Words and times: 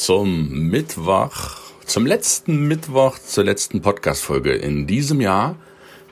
zum 0.00 0.70
Mittwoch, 0.70 1.58
zum 1.84 2.06
letzten 2.06 2.66
Mittwoch, 2.66 3.18
zur 3.18 3.44
letzten 3.44 3.82
Podcast-Folge 3.82 4.54
in 4.54 4.86
diesem 4.86 5.20
Jahr. 5.20 5.56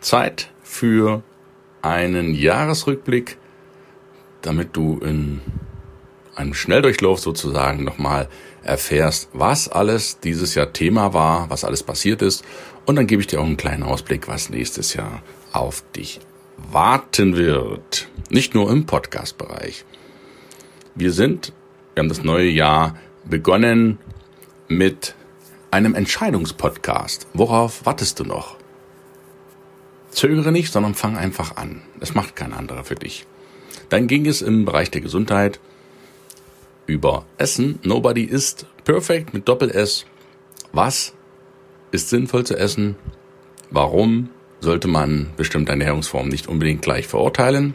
Zeit 0.00 0.50
für 0.62 1.22
einen 1.80 2.34
Jahresrückblick, 2.34 3.38
damit 4.42 4.76
du 4.76 4.98
in 4.98 5.40
einem 6.34 6.52
Schnelldurchlauf 6.52 7.18
sozusagen 7.18 7.82
nochmal 7.82 8.28
erfährst, 8.62 9.30
was 9.32 9.70
alles 9.70 10.20
dieses 10.20 10.54
Jahr 10.54 10.74
Thema 10.74 11.14
war, 11.14 11.48
was 11.48 11.64
alles 11.64 11.82
passiert 11.82 12.20
ist. 12.20 12.44
Und 12.84 12.96
dann 12.96 13.06
gebe 13.06 13.22
ich 13.22 13.26
dir 13.26 13.40
auch 13.40 13.46
einen 13.46 13.56
kleinen 13.56 13.84
Ausblick, 13.84 14.28
was 14.28 14.50
nächstes 14.50 14.92
Jahr 14.92 15.22
auf 15.52 15.82
dich 15.96 16.20
warten 16.58 17.38
wird. 17.38 18.08
Nicht 18.28 18.54
nur 18.54 18.70
im 18.70 18.84
Podcast-Bereich. 18.84 19.86
Wir 20.94 21.12
sind, 21.12 21.54
wir 21.94 22.02
haben 22.02 22.10
das 22.10 22.22
neue 22.22 22.50
Jahr 22.50 22.94
begonnen 23.28 23.98
mit 24.68 25.14
einem 25.70 25.94
Entscheidungspodcast. 25.94 27.26
Worauf 27.34 27.84
wartest 27.84 28.20
du 28.20 28.24
noch? 28.24 28.56
Zögere 30.10 30.52
nicht, 30.52 30.72
sondern 30.72 30.94
fang 30.94 31.16
einfach 31.16 31.56
an. 31.56 31.82
Das 32.00 32.14
macht 32.14 32.36
kein 32.36 32.52
anderer 32.52 32.84
für 32.84 32.94
dich. 32.94 33.26
Dann 33.88 34.06
ging 34.06 34.26
es 34.26 34.42
im 34.42 34.64
Bereich 34.64 34.90
der 34.90 35.00
Gesundheit 35.00 35.60
über 36.86 37.26
Essen. 37.36 37.78
Nobody 37.82 38.24
ist 38.24 38.66
perfect 38.84 39.34
mit 39.34 39.48
Doppel-S. 39.48 40.06
Was 40.72 41.14
ist 41.90 42.08
sinnvoll 42.08 42.44
zu 42.44 42.56
essen? 42.56 42.96
Warum 43.70 44.30
sollte 44.60 44.88
man 44.88 45.30
bestimmte 45.36 45.72
Ernährungsformen 45.72 46.30
nicht 46.30 46.48
unbedingt 46.48 46.82
gleich 46.82 47.06
verurteilen? 47.06 47.74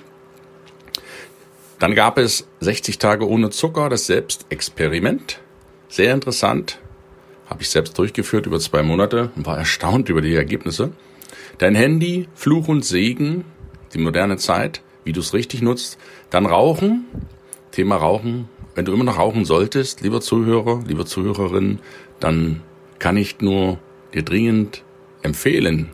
Dann 1.83 1.95
gab 1.95 2.17
es 2.17 2.47
60 2.61 2.97
Tage 2.97 3.27
ohne 3.27 3.49
Zucker, 3.49 3.89
das 3.89 4.05
Selbstexperiment. 4.05 5.41
Sehr 5.89 6.13
interessant. 6.13 6.79
Habe 7.45 7.61
ich 7.61 7.69
selbst 7.69 7.97
durchgeführt 7.97 8.45
über 8.45 8.57
zwei 8.61 8.83
Monate 8.83 9.33
und 9.35 9.45
war 9.45 9.57
erstaunt 9.57 10.07
über 10.07 10.21
die 10.21 10.33
Ergebnisse. 10.33 10.93
Dein 11.57 11.75
Handy, 11.75 12.29
Fluch 12.35 12.69
und 12.69 12.85
Segen, 12.85 13.43
die 13.93 13.97
moderne 13.97 14.37
Zeit, 14.37 14.81
wie 15.03 15.11
du 15.11 15.19
es 15.19 15.33
richtig 15.33 15.61
nutzt. 15.61 15.97
Dann 16.29 16.45
Rauchen, 16.45 17.03
Thema 17.71 17.97
Rauchen. 17.97 18.47
Wenn 18.75 18.85
du 18.85 18.93
immer 18.93 19.03
noch 19.03 19.19
rauchen 19.19 19.43
solltest, 19.43 19.99
lieber 19.99 20.21
Zuhörer, 20.21 20.85
lieber 20.87 21.05
Zuhörerin, 21.05 21.79
dann 22.21 22.61
kann 22.97 23.17
ich 23.17 23.41
nur 23.41 23.77
dir 24.13 24.23
dringend 24.23 24.85
empfehlen, 25.21 25.89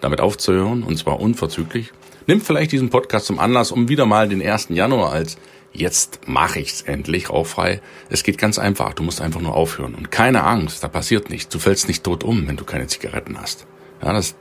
damit 0.00 0.20
aufzuhören, 0.20 0.82
und 0.82 0.96
zwar 0.96 1.20
unverzüglich. 1.20 1.92
Nimm 2.26 2.40
vielleicht 2.40 2.72
diesen 2.72 2.90
Podcast 2.90 3.26
zum 3.26 3.38
Anlass, 3.38 3.70
um 3.70 3.88
wieder 3.88 4.06
mal 4.06 4.28
den 4.28 4.42
1. 4.42 4.68
Januar 4.70 5.12
als 5.12 5.38
jetzt 5.72 6.20
mache 6.26 6.60
ich's 6.60 6.82
endlich 6.82 7.30
rauchfrei. 7.30 7.80
Es 8.08 8.22
geht 8.22 8.38
ganz 8.38 8.58
einfach. 8.58 8.94
Du 8.94 9.02
musst 9.02 9.20
einfach 9.20 9.40
nur 9.40 9.54
aufhören. 9.54 9.94
Und 9.94 10.10
keine 10.10 10.44
Angst, 10.44 10.82
da 10.82 10.88
passiert 10.88 11.30
nichts. 11.30 11.48
Du 11.48 11.58
fällst 11.58 11.88
nicht 11.88 12.02
tot 12.02 12.24
um, 12.24 12.48
wenn 12.48 12.56
du 12.56 12.64
keine 12.64 12.86
Zigaretten 12.86 13.40
hast. 13.40 13.66
Ja, 14.02 14.12
das 14.12 14.34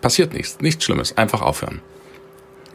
passiert 0.00 0.34
nichts. 0.34 0.58
Nichts 0.60 0.84
Schlimmes. 0.84 1.16
Einfach 1.16 1.42
aufhören. 1.42 1.80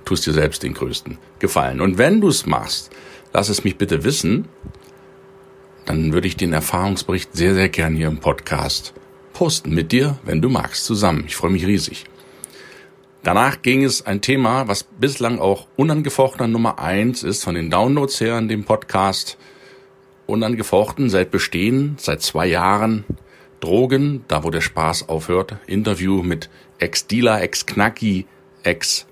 Tust 0.06 0.26
dir 0.26 0.34
selbst 0.34 0.64
den 0.64 0.74
größten 0.74 1.18
Gefallen. 1.40 1.82
Und 1.82 1.98
wenn 1.98 2.22
du 2.22 2.30
es 2.30 2.46
machst, 2.46 2.92
lass 3.34 3.50
es 3.50 3.64
mich 3.64 3.78
bitte 3.78 4.04
wissen. 4.04 4.48
Dann 5.86 6.14
würde 6.14 6.28
ich 6.28 6.38
den 6.38 6.54
Erfahrungsbericht 6.54 7.36
sehr, 7.36 7.54
sehr 7.54 7.70
gern 7.70 7.96
hier 7.96 8.08
im 8.08 8.20
Podcast 8.20 8.94
posten 9.34 9.72
mit 9.72 9.92
dir, 9.92 10.18
wenn 10.24 10.42
du 10.42 10.50
magst, 10.50 10.86
zusammen. 10.86 11.26
Ich 11.28 11.36
freue 11.36 11.52
mich 11.52 11.68
riesig. 11.68 12.06
Danach 13.26 13.62
ging 13.64 13.84
es 13.84 14.06
ein 14.06 14.22
Thema, 14.22 14.68
was 14.68 14.84
bislang 14.84 15.40
auch 15.40 15.66
unangefochtener 15.78 16.48
Nummer 16.48 16.78
eins 16.78 17.24
ist 17.24 17.44
von 17.44 17.56
den 17.56 17.72
Downloads 17.72 18.22
her 18.22 18.38
in 18.38 18.48
dem 18.48 18.66
Podcast. 18.66 19.40
Unangefochten 20.28 21.10
seit 21.10 21.32
Bestehen, 21.32 21.96
seit 21.98 22.22
zwei 22.22 22.46
Jahren. 22.46 23.04
Drogen, 23.62 24.24
da 24.28 24.44
wo 24.44 24.52
der 24.52 24.62
Spaß 24.62 25.10
aufhört. 25.10 25.56
Interview 25.66 26.22
mit 26.22 26.52
Ex-Dealer, 26.78 27.42
Ex-Knacki, 27.42 28.28
Ex-Junkie 28.62 29.08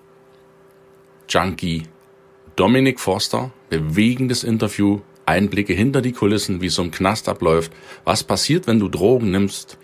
Dominic 2.55 2.99
Forster. 2.99 3.49
Bewegendes 3.71 4.43
Interview. 4.43 4.99
Einblicke 5.25 5.73
hinter 5.73 6.03
die 6.03 6.11
Kulissen, 6.11 6.61
wie 6.61 6.69
so 6.69 6.83
ein 6.83 6.91
Knast 6.91 7.27
abläuft. 7.27 7.71
Was 8.03 8.23
passiert, 8.23 8.67
wenn 8.67 8.79
du 8.79 8.89
Drogen 8.89 9.31
nimmst? 9.31 9.79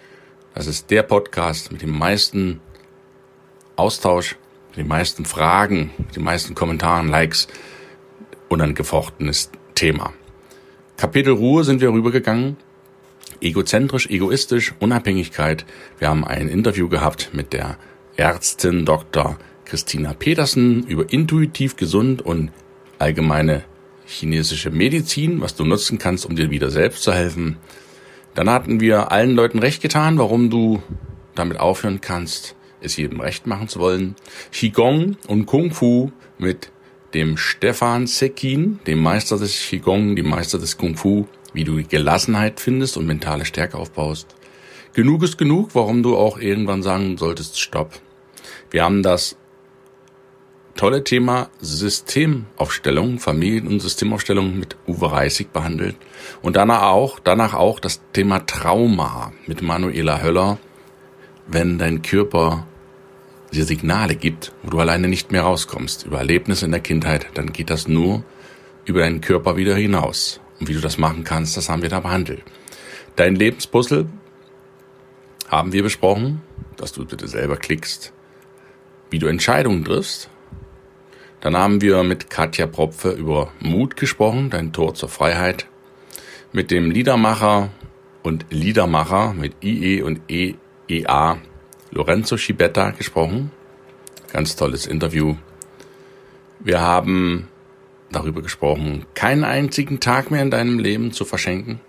Das 0.53 0.67
ist 0.67 0.91
der 0.91 1.01
Podcast 1.01 1.71
mit 1.71 1.81
den 1.81 1.97
meisten 1.97 2.61
Austausch, 3.79 4.35
die 4.75 4.83
meisten 4.83 5.23
Fragen, 5.23 5.91
die 6.13 6.19
meisten 6.19 6.53
Kommentaren, 6.53 7.07
Likes, 7.07 7.47
unangefochtenes 8.49 9.51
Thema. 9.73 10.11
Kapitel 10.97 11.31
Ruhe 11.33 11.63
sind 11.63 11.79
wir 11.79 11.93
rübergegangen. 11.93 12.57
Egozentrisch, 13.39 14.09
egoistisch, 14.09 14.73
Unabhängigkeit. 14.79 15.65
Wir 15.97 16.09
haben 16.09 16.25
ein 16.25 16.49
Interview 16.49 16.89
gehabt 16.89 17.29
mit 17.31 17.53
der 17.53 17.77
Ärztin 18.17 18.83
Dr. 18.83 19.37
Christina 19.63 20.13
Petersen 20.13 20.85
über 20.85 21.09
intuitiv 21.13 21.77
gesund 21.77 22.21
und 22.21 22.51
allgemeine 22.97 23.63
chinesische 24.05 24.71
Medizin, 24.71 25.39
was 25.39 25.55
du 25.55 25.63
nutzen 25.63 25.99
kannst, 25.99 26.25
um 26.25 26.35
dir 26.35 26.49
wieder 26.49 26.69
selbst 26.69 27.03
zu 27.03 27.13
helfen. 27.13 27.55
Dann 28.35 28.49
hatten 28.49 28.81
wir 28.81 29.13
allen 29.13 29.35
Leuten 29.35 29.59
recht 29.59 29.81
getan, 29.81 30.17
warum 30.17 30.49
du 30.49 30.83
damit 31.33 31.61
aufhören 31.61 32.01
kannst, 32.01 32.55
es 32.81 32.97
jedem 32.97 33.19
recht 33.21 33.47
machen 33.47 33.67
zu 33.67 33.79
wollen. 33.79 34.15
Qigong 34.51 35.17
und 35.27 35.45
Kung 35.45 35.71
Fu 35.71 36.11
mit 36.37 36.71
dem 37.13 37.37
Stefan 37.37 38.07
Sekin, 38.07 38.79
dem 38.85 39.01
Meister 39.01 39.37
des 39.37 39.59
Qigong, 39.67 40.15
dem 40.15 40.29
Meister 40.29 40.59
des 40.59 40.77
Kung 40.77 40.95
Fu, 40.95 41.27
wie 41.53 41.63
du 41.63 41.83
Gelassenheit 41.83 42.59
findest 42.59 42.97
und 42.97 43.07
mentale 43.07 43.45
Stärke 43.45 43.77
aufbaust. 43.77 44.35
Genug 44.93 45.23
ist 45.23 45.37
genug, 45.37 45.69
warum 45.73 46.03
du 46.03 46.15
auch 46.17 46.39
irgendwann 46.39 46.83
sagen 46.83 47.17
solltest, 47.17 47.59
stopp. 47.59 47.99
Wir 48.71 48.83
haben 48.83 49.03
das 49.03 49.35
tolle 50.75 51.03
Thema 51.03 51.49
Systemaufstellung, 51.59 53.19
Familien- 53.19 53.67
und 53.67 53.81
Systemaufstellung 53.81 54.57
mit 54.57 54.77
Uwe 54.87 55.11
Reisig 55.11 55.51
behandelt 55.51 55.97
und 56.41 56.55
danach 56.55 56.83
auch, 56.83 57.19
danach 57.19 57.53
auch 57.53 57.79
das 57.79 58.01
Thema 58.13 58.45
Trauma 58.45 59.33
mit 59.45 59.61
Manuela 59.61 60.21
Höller, 60.21 60.57
wenn 61.47 61.77
dein 61.79 62.01
Körper 62.01 62.65
dir 63.51 63.65
Signale 63.65 64.15
gibt, 64.15 64.53
wo 64.63 64.69
du 64.69 64.79
alleine 64.79 65.07
nicht 65.07 65.31
mehr 65.31 65.43
rauskommst, 65.43 66.05
über 66.05 66.19
Erlebnisse 66.19 66.65
in 66.65 66.71
der 66.71 66.81
Kindheit, 66.81 67.27
dann 67.33 67.51
geht 67.51 67.69
das 67.69 67.87
nur 67.87 68.23
über 68.85 69.01
deinen 69.01 69.21
Körper 69.21 69.57
wieder 69.57 69.75
hinaus. 69.75 70.39
Und 70.59 70.67
wie 70.67 70.73
du 70.73 70.81
das 70.81 70.97
machen 70.97 71.23
kannst, 71.23 71.57
das 71.57 71.69
haben 71.69 71.81
wir 71.81 71.89
da 71.89 71.99
behandelt. 71.99 72.43
Dein 73.15 73.35
Lebenspuzzle 73.35 74.07
haben 75.47 75.73
wir 75.73 75.83
besprochen, 75.83 76.41
dass 76.77 76.91
du 76.91 77.05
bitte 77.05 77.27
selber 77.27 77.57
klickst, 77.57 78.13
wie 79.09 79.19
du 79.19 79.27
Entscheidungen 79.27 79.83
triffst. 79.83 80.29
Dann 81.41 81.55
haben 81.55 81.81
wir 81.81 82.03
mit 82.03 82.29
Katja 82.29 82.67
Propfe 82.67 83.11
über 83.11 83.51
Mut 83.59 83.95
gesprochen, 83.95 84.49
dein 84.49 84.73
Tor 84.73 84.93
zur 84.93 85.09
Freiheit. 85.09 85.67
Mit 86.51 86.71
dem 86.71 86.91
Liedermacher 86.91 87.69
und 88.23 88.45
Liedermacher 88.49 89.33
mit 89.33 89.63
IE 89.63 90.01
und 90.01 90.21
EEA 90.27 91.37
Lorenzo 91.91 92.37
Schibetta 92.37 92.91
gesprochen. 92.91 93.51
Ganz 94.31 94.55
tolles 94.55 94.85
Interview. 94.85 95.35
Wir 96.59 96.81
haben 96.81 97.47
darüber 98.11 98.41
gesprochen, 98.41 99.05
keinen 99.13 99.43
einzigen 99.43 99.99
Tag 99.99 100.31
mehr 100.31 100.41
in 100.41 100.51
deinem 100.51 100.79
Leben 100.79 101.11
zu 101.11 101.25
verschenken. 101.25 101.79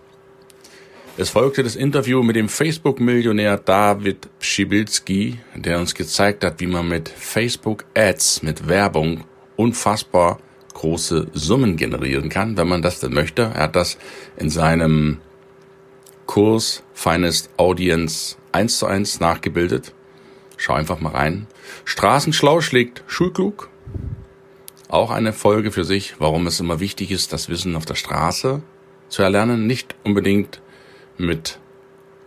Es 1.17 1.31
folgte 1.31 1.63
das 1.63 1.77
Interview 1.77 2.23
mit 2.23 2.37
dem 2.37 2.49
Facebook-Millionär 2.49 3.59
David 3.59 4.29
Schibilski, 4.39 5.39
der 5.55 5.79
uns 5.79 5.95
gezeigt 5.95 6.45
hat, 6.45 6.61
wie 6.61 6.67
man 6.67 6.89
mit 6.89 7.09
Facebook-Ads, 7.09 8.43
mit 8.43 8.69
Werbung 8.69 9.25
unfassbar 9.57 10.39
große 10.73 11.29
Summen 11.35 11.77
generieren 11.77 12.31
kann, 12.31 12.57
wenn 12.57 12.69
man 12.69 12.81
das 12.81 13.01
denn 13.01 13.13
möchte. 13.13 13.43
Er 13.43 13.65
hat 13.65 13.77
das 13.77 13.99
in 14.39 14.49
seinem 14.49 15.19
Kurs 16.31 16.85
Finest 16.95 17.51
Audience 17.57 18.37
eins 18.53 18.79
zu 18.79 18.87
eins 18.87 19.19
nachgebildet. 19.19 19.93
Schau 20.59 20.75
einfach 20.75 21.01
mal 21.01 21.11
rein. 21.11 21.49
Straßenschlau 21.85 22.61
schlägt 22.61 23.03
Schulklug. 23.09 23.69
Auch 24.87 25.11
eine 25.11 25.33
Folge 25.33 25.73
für 25.73 25.83
sich, 25.83 26.21
warum 26.21 26.47
es 26.47 26.61
immer 26.61 26.79
wichtig 26.79 27.11
ist, 27.11 27.33
das 27.33 27.49
Wissen 27.49 27.75
auf 27.75 27.85
der 27.85 27.97
Straße 27.97 28.63
zu 29.09 29.23
erlernen. 29.25 29.67
Nicht 29.67 29.97
unbedingt 30.05 30.63
mit 31.19 31.59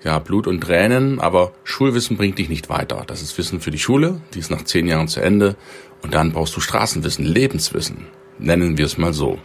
ja, 0.03 0.19
Blut 0.19 0.47
und 0.47 0.59
Tränen, 0.59 1.21
aber 1.21 1.53
Schulwissen 1.63 2.17
bringt 2.17 2.39
dich 2.39 2.49
nicht 2.49 2.67
weiter. 2.67 3.05
Das 3.07 3.21
ist 3.21 3.37
Wissen 3.37 3.61
für 3.61 3.71
die 3.71 3.79
Schule, 3.79 4.19
die 4.33 4.39
ist 4.39 4.51
nach 4.51 4.65
zehn 4.65 4.85
Jahren 4.85 5.07
zu 5.07 5.21
Ende 5.21 5.55
und 6.01 6.13
dann 6.13 6.33
brauchst 6.33 6.57
du 6.57 6.59
Straßenwissen, 6.59 7.23
Lebenswissen, 7.23 8.07
nennen 8.37 8.77
wir 8.77 8.85
es 8.85 8.97
mal 8.97 9.13
so. 9.13 9.39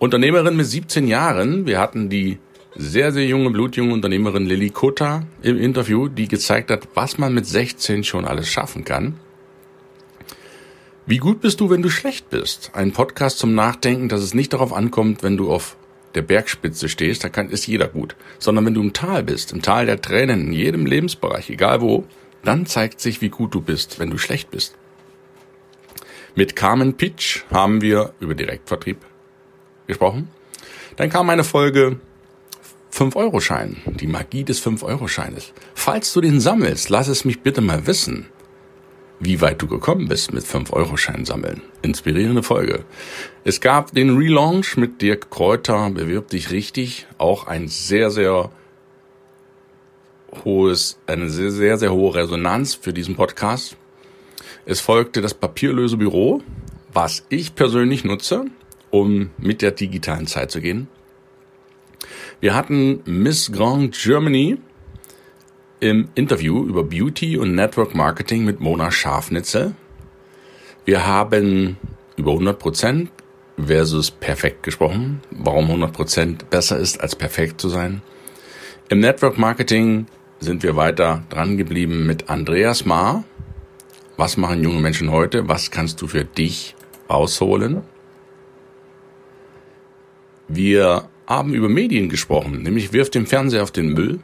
Unternehmerin 0.00 0.56
mit 0.56 0.66
17 0.66 1.06
Jahren, 1.06 1.64
wir 1.66 1.78
hatten 1.78 2.10
die 2.10 2.40
sehr, 2.78 3.12
sehr 3.12 3.26
junge, 3.26 3.50
blutjunge 3.50 3.92
Unternehmerin 3.92 4.46
Lilly 4.46 4.70
Kutta 4.70 5.26
im 5.42 5.58
Interview, 5.58 6.08
die 6.08 6.28
gezeigt 6.28 6.70
hat, 6.70 6.88
was 6.94 7.18
man 7.18 7.34
mit 7.34 7.46
16 7.46 8.04
schon 8.04 8.26
alles 8.26 8.48
schaffen 8.48 8.84
kann. 8.84 9.18
Wie 11.06 11.18
gut 11.18 11.40
bist 11.40 11.60
du, 11.60 11.70
wenn 11.70 11.82
du 11.82 11.88
schlecht 11.88 12.30
bist? 12.30 12.70
Ein 12.74 12.92
Podcast 12.92 13.38
zum 13.38 13.54
Nachdenken, 13.54 14.08
dass 14.08 14.22
es 14.22 14.34
nicht 14.34 14.52
darauf 14.52 14.72
ankommt, 14.72 15.22
wenn 15.22 15.36
du 15.36 15.50
auf 15.52 15.76
der 16.14 16.22
Bergspitze 16.22 16.88
stehst, 16.88 17.22
da 17.24 17.28
kann, 17.28 17.50
ist 17.50 17.66
jeder 17.66 17.88
gut. 17.88 18.16
Sondern 18.38 18.66
wenn 18.66 18.74
du 18.74 18.82
im 18.82 18.92
Tal 18.92 19.22
bist, 19.22 19.52
im 19.52 19.62
Tal 19.62 19.86
der 19.86 20.00
Tränen, 20.00 20.48
in 20.48 20.52
jedem 20.52 20.86
Lebensbereich, 20.86 21.50
egal 21.50 21.80
wo, 21.80 22.04
dann 22.42 22.66
zeigt 22.66 23.00
sich, 23.00 23.20
wie 23.20 23.28
gut 23.28 23.54
du 23.54 23.60
bist, 23.60 23.98
wenn 23.98 24.10
du 24.10 24.18
schlecht 24.18 24.50
bist. 24.50 24.76
Mit 26.34 26.56
Carmen 26.56 26.94
Pitch 26.94 27.44
haben 27.50 27.80
wir 27.80 28.12
über 28.20 28.34
Direktvertrieb 28.34 28.98
gesprochen. 29.86 30.28
Dann 30.96 31.10
kam 31.10 31.30
eine 31.30 31.44
Folge 31.44 32.00
5-Euro-Schein, 32.96 33.76
die 34.00 34.06
Magie 34.06 34.44
des 34.44 34.64
5-Euro-Scheines. 34.64 35.52
Falls 35.74 36.12
du 36.12 36.20
den 36.20 36.40
sammelst, 36.40 36.88
lass 36.88 37.08
es 37.08 37.24
mich 37.24 37.40
bitte 37.40 37.60
mal 37.60 37.86
wissen 37.86 38.26
wie 39.18 39.40
weit 39.40 39.62
du 39.62 39.66
gekommen 39.66 40.08
bist 40.08 40.32
mit 40.32 40.44
5-Euro-Schein 40.44 41.24
sammeln. 41.24 41.62
Inspirierende 41.82 42.42
Folge. 42.42 42.84
Es 43.44 43.60
gab 43.60 43.92
den 43.92 44.16
Relaunch 44.16 44.76
mit 44.76 45.00
Dirk 45.00 45.30
Kräuter, 45.30 45.90
bewirb 45.90 46.28
dich 46.28 46.50
richtig. 46.50 47.06
Auch 47.18 47.46
ein 47.46 47.68
sehr, 47.68 48.10
sehr 48.10 48.50
hohes, 50.44 50.98
eine 51.06 51.30
sehr, 51.30 51.50
sehr, 51.50 51.78
sehr 51.78 51.92
hohe 51.92 52.14
Resonanz 52.14 52.74
für 52.74 52.92
diesen 52.92 53.16
Podcast. 53.16 53.76
Es 54.66 54.80
folgte 54.80 55.22
das 55.22 55.34
papierlöse 55.34 55.96
Büro, 55.96 56.42
was 56.92 57.24
ich 57.28 57.54
persönlich 57.54 58.04
nutze, 58.04 58.44
um 58.90 59.30
mit 59.38 59.62
der 59.62 59.70
digitalen 59.70 60.26
Zeit 60.26 60.50
zu 60.50 60.60
gehen. 60.60 60.88
Wir 62.38 62.54
hatten 62.54 63.00
Miss 63.06 63.50
Grand 63.50 63.94
Germany 63.94 64.58
im 65.80 66.08
Interview 66.14 66.66
über 66.66 66.84
Beauty 66.84 67.38
und 67.38 67.54
Network 67.54 67.94
Marketing 67.94 68.44
mit 68.44 68.60
Mona 68.60 68.90
Schafnitzel. 68.90 69.74
Wir 70.84 71.06
haben 71.06 71.78
über 72.16 72.32
100% 72.32 73.08
versus 73.56 74.10
perfekt 74.10 74.64
gesprochen, 74.64 75.22
warum 75.30 75.70
100% 75.70 76.44
besser 76.50 76.78
ist 76.78 77.00
als 77.00 77.16
perfekt 77.16 77.58
zu 77.58 77.70
sein. 77.70 78.02
Im 78.90 79.00
Network 79.00 79.38
Marketing 79.38 80.06
sind 80.38 80.62
wir 80.62 80.76
weiter 80.76 81.24
dran 81.30 81.56
geblieben 81.56 82.06
mit 82.06 82.28
Andreas 82.28 82.84
Maar. 82.84 83.24
Was 84.18 84.36
machen 84.36 84.62
junge 84.62 84.80
Menschen 84.80 85.10
heute? 85.10 85.48
Was 85.48 85.70
kannst 85.70 86.02
du 86.02 86.06
für 86.06 86.24
dich 86.24 86.74
rausholen? 87.08 87.82
Wir 90.48 91.08
haben 91.26 91.54
über 91.54 91.68
Medien 91.68 92.08
gesprochen, 92.08 92.62
nämlich 92.62 92.92
wirf 92.92 93.10
den 93.10 93.26
Fernseher 93.26 93.62
auf 93.62 93.70
den 93.70 93.88
Müll 93.88 94.20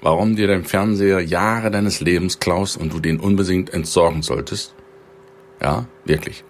warum 0.00 0.36
dir 0.36 0.46
dein 0.46 0.64
Fernseher 0.64 1.20
Jahre 1.20 1.70
deines 1.70 2.00
Lebens 2.00 2.38
klaust 2.38 2.76
und 2.76 2.92
du 2.92 3.00
den 3.00 3.20
unbedingt 3.20 3.72
entsorgen 3.72 4.22
solltest. 4.22 4.74
Ja, 5.60 5.86
wirklich. 6.04 6.44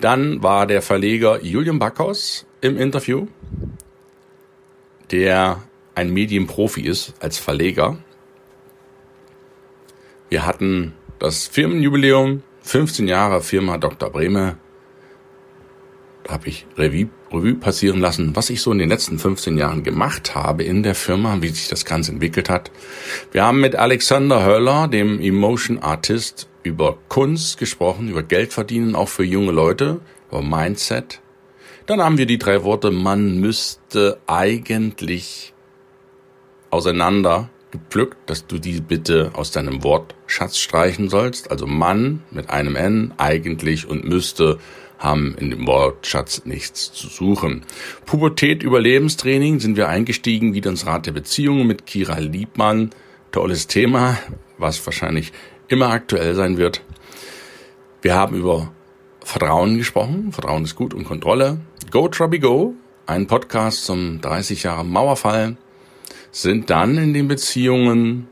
Dann 0.00 0.42
war 0.42 0.66
der 0.66 0.80
Verleger 0.82 1.42
Julian 1.42 1.78
Backhaus 1.78 2.46
im 2.60 2.78
Interview, 2.78 3.26
der 5.10 5.62
ein 5.94 6.10
Medienprofi 6.10 6.82
ist 6.82 7.14
als 7.20 7.38
Verleger. 7.38 7.98
Wir 10.28 10.46
hatten 10.46 10.94
das 11.18 11.48
Firmenjubiläum, 11.48 12.42
15 12.62 13.08
Jahre 13.08 13.42
Firma 13.42 13.76
Dr. 13.76 14.10
Brehme. 14.10 14.56
Habe 16.30 16.48
ich 16.48 16.66
Revue 16.78 17.08
Revue 17.32 17.54
passieren 17.54 18.00
lassen, 18.00 18.34
was 18.34 18.50
ich 18.50 18.62
so 18.62 18.72
in 18.72 18.78
den 18.78 18.88
letzten 18.88 19.18
15 19.18 19.56
Jahren 19.58 19.82
gemacht 19.82 20.34
habe 20.34 20.64
in 20.64 20.82
der 20.82 20.94
Firma, 20.94 21.36
wie 21.40 21.48
sich 21.48 21.68
das 21.68 21.84
Ganze 21.84 22.12
entwickelt 22.12 22.48
hat. 22.48 22.70
Wir 23.32 23.44
haben 23.44 23.60
mit 23.60 23.76
Alexander 23.76 24.44
Höller, 24.44 24.88
dem 24.88 25.20
Emotion 25.20 25.78
Artist, 25.78 26.48
über 26.62 26.98
Kunst 27.08 27.58
gesprochen, 27.58 28.08
über 28.08 28.22
Geld 28.22 28.52
verdienen, 28.52 28.94
auch 28.94 29.08
für 29.08 29.24
junge 29.24 29.52
Leute, 29.52 30.00
über 30.28 30.42
Mindset. 30.42 31.20
Dann 31.86 32.02
haben 32.02 32.18
wir 32.18 32.26
die 32.26 32.38
drei 32.38 32.62
Worte, 32.62 32.90
man 32.90 33.38
müsste 33.40 34.18
eigentlich 34.26 35.54
auseinander 36.70 37.50
gepflückt, 37.70 38.16
dass 38.28 38.46
du 38.46 38.58
die 38.58 38.80
bitte 38.80 39.30
aus 39.34 39.50
deinem 39.50 39.82
Wortschatz 39.82 40.58
streichen 40.58 41.08
sollst. 41.08 41.50
Also 41.50 41.66
Mann 41.66 42.22
mit 42.30 42.50
einem 42.50 42.76
N, 42.76 43.14
eigentlich 43.16 43.88
und 43.88 44.04
müsste 44.04 44.58
haben 45.00 45.34
in 45.38 45.50
dem 45.50 45.66
Wortschatz 45.66 46.44
nichts 46.44 46.92
zu 46.92 47.08
suchen. 47.08 47.62
Pubertät 48.06 48.62
Überlebenstraining 48.62 49.58
sind 49.58 49.76
wir 49.76 49.88
eingestiegen, 49.88 50.54
wieder 50.54 50.70
ins 50.70 50.86
Rat 50.86 51.06
der 51.06 51.12
Beziehungen 51.12 51.66
mit 51.66 51.86
Kira 51.86 52.18
Liebmann. 52.18 52.90
Tolles 53.32 53.66
Thema, 53.66 54.18
was 54.58 54.84
wahrscheinlich 54.86 55.32
immer 55.68 55.88
aktuell 55.90 56.34
sein 56.34 56.58
wird. 56.58 56.82
Wir 58.02 58.14
haben 58.14 58.36
über 58.36 58.72
Vertrauen 59.24 59.78
gesprochen. 59.78 60.32
Vertrauen 60.32 60.64
ist 60.64 60.76
gut 60.76 60.94
und 60.94 61.04
Kontrolle. 61.04 61.60
Go 61.90 62.08
Trubby 62.08 62.38
Go, 62.38 62.74
ein 63.06 63.26
Podcast 63.26 63.84
zum 63.84 64.20
30 64.20 64.64
Jahre 64.64 64.84
Mauerfall, 64.84 65.56
sind 66.30 66.70
dann 66.70 66.98
in 66.98 67.14
den 67.14 67.26
Beziehungen 67.26 68.28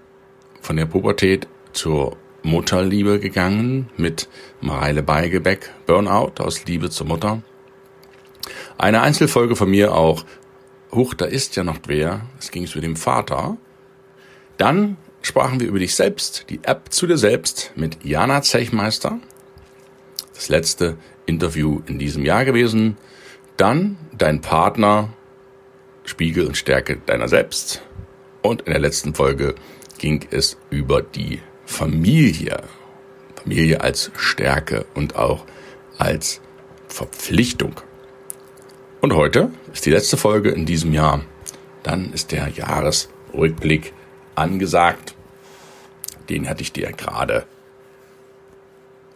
von 0.60 0.76
der 0.76 0.86
Pubertät 0.86 1.48
zur 1.72 2.16
Mutterliebe 2.42 3.18
gegangen 3.18 3.88
mit 3.96 4.28
Mareile 4.60 5.02
Beigebeck, 5.02 5.70
Burnout 5.86 6.42
aus 6.42 6.64
Liebe 6.64 6.90
zur 6.90 7.06
Mutter. 7.06 7.42
Eine 8.76 9.02
Einzelfolge 9.02 9.56
von 9.56 9.70
mir 9.70 9.94
auch, 9.94 10.24
Huch, 10.92 11.14
da 11.14 11.26
ist 11.26 11.56
ja 11.56 11.64
noch 11.64 11.78
wer, 11.86 12.22
es 12.38 12.50
ging 12.50 12.66
zu 12.66 12.80
dem 12.80 12.96
Vater. 12.96 13.58
Dann 14.56 14.96
sprachen 15.20 15.60
wir 15.60 15.68
über 15.68 15.78
dich 15.78 15.94
selbst, 15.94 16.46
die 16.48 16.60
App 16.62 16.92
zu 16.92 17.06
dir 17.06 17.18
selbst 17.18 17.72
mit 17.76 18.04
Jana 18.04 18.40
Zechmeister. 18.40 19.18
Das 20.34 20.48
letzte 20.48 20.96
Interview 21.26 21.82
in 21.86 21.98
diesem 21.98 22.24
Jahr 22.24 22.44
gewesen. 22.44 22.96
Dann 23.56 23.98
dein 24.16 24.40
Partner, 24.40 25.12
Spiegel 26.04 26.46
und 26.46 26.56
Stärke 26.56 26.98
deiner 27.04 27.28
selbst. 27.28 27.82
Und 28.40 28.62
in 28.62 28.72
der 28.72 28.80
letzten 28.80 29.14
Folge 29.14 29.56
ging 29.98 30.26
es 30.30 30.56
über 30.70 31.02
die 31.02 31.40
Familie, 31.78 32.64
Familie 33.36 33.80
als 33.82 34.10
Stärke 34.16 34.84
und 34.94 35.14
auch 35.14 35.44
als 35.96 36.40
Verpflichtung. 36.88 37.80
Und 39.00 39.14
heute 39.14 39.52
ist 39.72 39.86
die 39.86 39.90
letzte 39.90 40.16
Folge 40.16 40.50
in 40.50 40.66
diesem 40.66 40.92
Jahr. 40.92 41.20
Dann 41.84 42.12
ist 42.12 42.32
der 42.32 42.48
Jahresrückblick 42.48 43.92
angesagt. 44.34 45.14
Den 46.28 46.48
hatte 46.48 46.62
ich 46.62 46.72
dir 46.72 46.90
gerade 46.90 47.46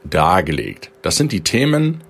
dargelegt. 0.04 0.92
Das 1.02 1.16
sind 1.16 1.32
die 1.32 1.42
Themen, 1.42 2.04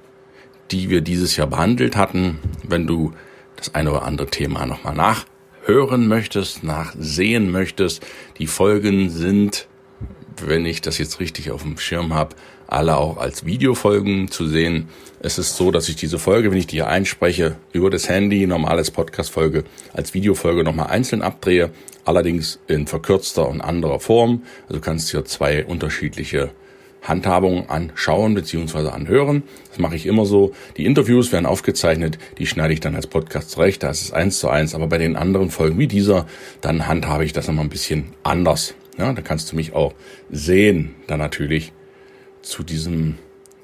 die 0.71 0.91
wir 0.91 1.01
dieses 1.01 1.35
Jahr 1.35 1.47
behandelt 1.47 1.97
hatten. 1.97 2.41
Wenn 2.63 2.87
du 2.87 3.15
das 3.57 3.75
eine 3.75 3.91
oder 3.91 4.03
andere 4.03 4.27
Thema 4.29 4.67
nochmal 4.67 4.95
nachhören 4.95 6.09
möchtest, 6.09 6.63
nachsehen 6.63 7.51
möchtest, 7.51 8.07
die 8.37 8.47
Folgen 8.47 9.09
sind 9.09 9.67
wenn 10.47 10.67
ich 10.67 10.81
das 10.81 10.99
jetzt 10.99 11.21
richtig 11.21 11.51
auf 11.51 11.63
dem 11.63 11.79
Schirm 11.79 12.15
habe, 12.15 12.37
alle 12.67 12.97
auch 12.97 13.19
als 13.19 13.45
Videofolgen 13.45 14.31
zu 14.31 14.47
sehen. 14.47 14.89
Es 15.21 15.39
ist 15.39 15.57
so, 15.57 15.71
dass 15.71 15.89
ich 15.89 15.97
diese 15.97 16.19
Folge, 16.19 16.51
wenn 16.51 16.59
ich 16.59 16.67
die 16.67 16.77
hier 16.77 16.89
einspreche, 16.89 17.57
über 17.73 17.91
das 17.91 18.09
Handy, 18.09 18.47
normales 18.47 18.91
Podcast-Folge, 18.91 19.65
als 19.93 20.15
Videofolge 20.15 20.65
nochmal 20.65 20.87
einzeln 20.87 21.23
abdrehe, 21.23 21.71
allerdings 22.05 22.59
in 22.67 22.87
verkürzter 22.87 23.49
und 23.49 23.61
anderer 23.61 24.01
Form. 24.01 24.43
Also 24.63 24.77
du 24.77 24.81
kannst 24.81 25.11
hier 25.11 25.25
zwei 25.25 25.65
unterschiedliche 25.65 26.51
Handhabungen 27.03 27.69
anschauen 27.69 28.35
bzw. 28.35 28.89
anhören. 28.89 29.43
Das 29.69 29.79
mache 29.79 29.97
ich 29.97 30.07
immer 30.07 30.25
so. 30.25 30.53
Die 30.77 30.87
Interviews 30.87 31.33
werden 31.33 31.47
aufgezeichnet, 31.47 32.19
die 32.39 32.47
schneide 32.47 32.73
ich 32.73 32.81
dann 32.81 32.95
als 32.95 33.07
Podcast 33.07 33.51
zurecht. 33.51 33.83
Da 33.83 33.91
ist 33.91 34.03
es 34.03 34.13
eins 34.13 34.39
zu 34.39 34.49
eins. 34.49 34.75
Aber 34.75 34.87
bei 34.87 34.99
den 34.99 35.17
anderen 35.17 35.51
Folgen 35.51 35.79
wie 35.79 35.89
dieser, 35.89 36.27
dann 36.61 36.87
handhabe 36.87 37.25
ich 37.25 37.33
das 37.33 37.49
nochmal 37.49 37.65
ein 37.67 37.71
bisschen 37.71 38.15
anders. 38.23 38.75
Ja, 39.03 39.13
da 39.13 39.21
kannst 39.21 39.51
du 39.51 39.57
mich 39.57 39.73
auch 39.73 39.95
sehen, 40.31 40.95
dann 41.09 41.19
natürlich 41.19 41.73
zu 42.41 42.63
diesem 42.63 43.19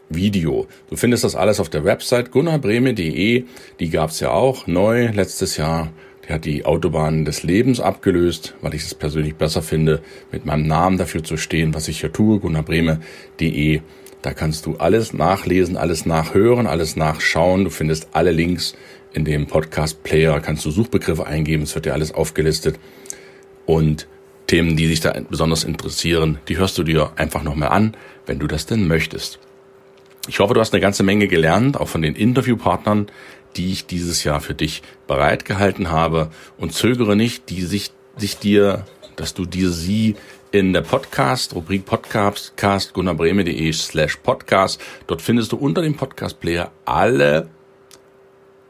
Video. 0.08 0.66
Du 0.90 0.96
findest 0.96 1.22
das 1.22 1.36
alles 1.36 1.60
auf 1.60 1.68
der 1.68 1.84
Website 1.84 2.32
gunnarbreme.de. 2.32 3.44
Die 3.78 3.90
gab's 3.90 4.18
ja 4.18 4.30
auch 4.30 4.66
neu 4.66 5.10
letztes 5.12 5.56
Jahr. 5.56 5.92
Die 6.26 6.32
hat 6.32 6.44
die 6.44 6.64
Autobahn 6.64 7.24
des 7.24 7.44
Lebens 7.44 7.78
abgelöst, 7.78 8.56
weil 8.62 8.74
ich 8.74 8.82
es 8.82 8.96
persönlich 8.96 9.36
besser 9.36 9.62
finde, 9.62 10.02
mit 10.32 10.44
meinem 10.44 10.66
Namen 10.66 10.98
dafür 10.98 11.22
zu 11.22 11.36
stehen, 11.36 11.72
was 11.72 11.86
ich 11.86 12.00
hier 12.00 12.12
tue. 12.12 12.40
gunnarbreme.de 12.40 13.80
Da 14.22 14.32
kannst 14.32 14.66
du 14.66 14.74
alles 14.78 15.12
nachlesen, 15.12 15.76
alles 15.76 16.04
nachhören, 16.04 16.66
alles 16.66 16.96
nachschauen. 16.96 17.62
Du 17.62 17.70
findest 17.70 18.08
alle 18.10 18.32
Links 18.32 18.74
in 19.12 19.24
dem 19.24 19.46
Podcast-Player, 19.46 20.40
kannst 20.40 20.64
du 20.64 20.72
Suchbegriffe 20.72 21.28
eingeben, 21.28 21.62
es 21.62 21.76
wird 21.76 21.86
dir 21.86 21.92
alles 21.92 22.12
aufgelistet. 22.12 22.80
Und 23.66 24.08
Themen, 24.48 24.76
die 24.76 24.88
dich 24.88 25.00
da 25.00 25.14
besonders 25.30 25.62
interessieren, 25.62 26.38
die 26.48 26.56
hörst 26.56 26.76
du 26.78 26.82
dir 26.82 27.12
einfach 27.16 27.42
nochmal 27.42 27.68
an, 27.68 27.96
wenn 28.26 28.40
du 28.40 28.48
das 28.48 28.66
denn 28.66 28.88
möchtest. 28.88 29.38
Ich 30.26 30.40
hoffe, 30.40 30.54
du 30.54 30.60
hast 30.60 30.74
eine 30.74 30.80
ganze 30.80 31.04
Menge 31.04 31.28
gelernt, 31.28 31.78
auch 31.78 31.88
von 31.88 32.02
den 32.02 32.16
Interviewpartnern, 32.16 33.06
die 33.56 33.72
ich 33.72 33.86
dieses 33.86 34.24
Jahr 34.24 34.40
für 34.40 34.54
dich 34.54 34.82
bereitgehalten 35.06 35.90
habe 35.90 36.30
und 36.56 36.72
zögere 36.72 37.14
nicht, 37.14 37.50
die 37.50 37.62
sich, 37.62 37.92
sich 38.16 38.38
dir, 38.38 38.84
dass 39.16 39.34
du 39.34 39.44
dir 39.44 39.70
sie 39.70 40.16
in 40.50 40.72
der 40.72 40.82
Podcast, 40.82 41.54
Rubrik 41.54 41.84
Podcast, 41.84 42.54
gunnarbreme.de 42.94 43.72
slash 43.72 44.16
podcast. 44.16 44.80
Dort 45.06 45.20
findest 45.20 45.52
du 45.52 45.56
unter 45.56 45.82
dem 45.82 45.94
Podcast-Player 45.94 46.70
alle 46.86 47.48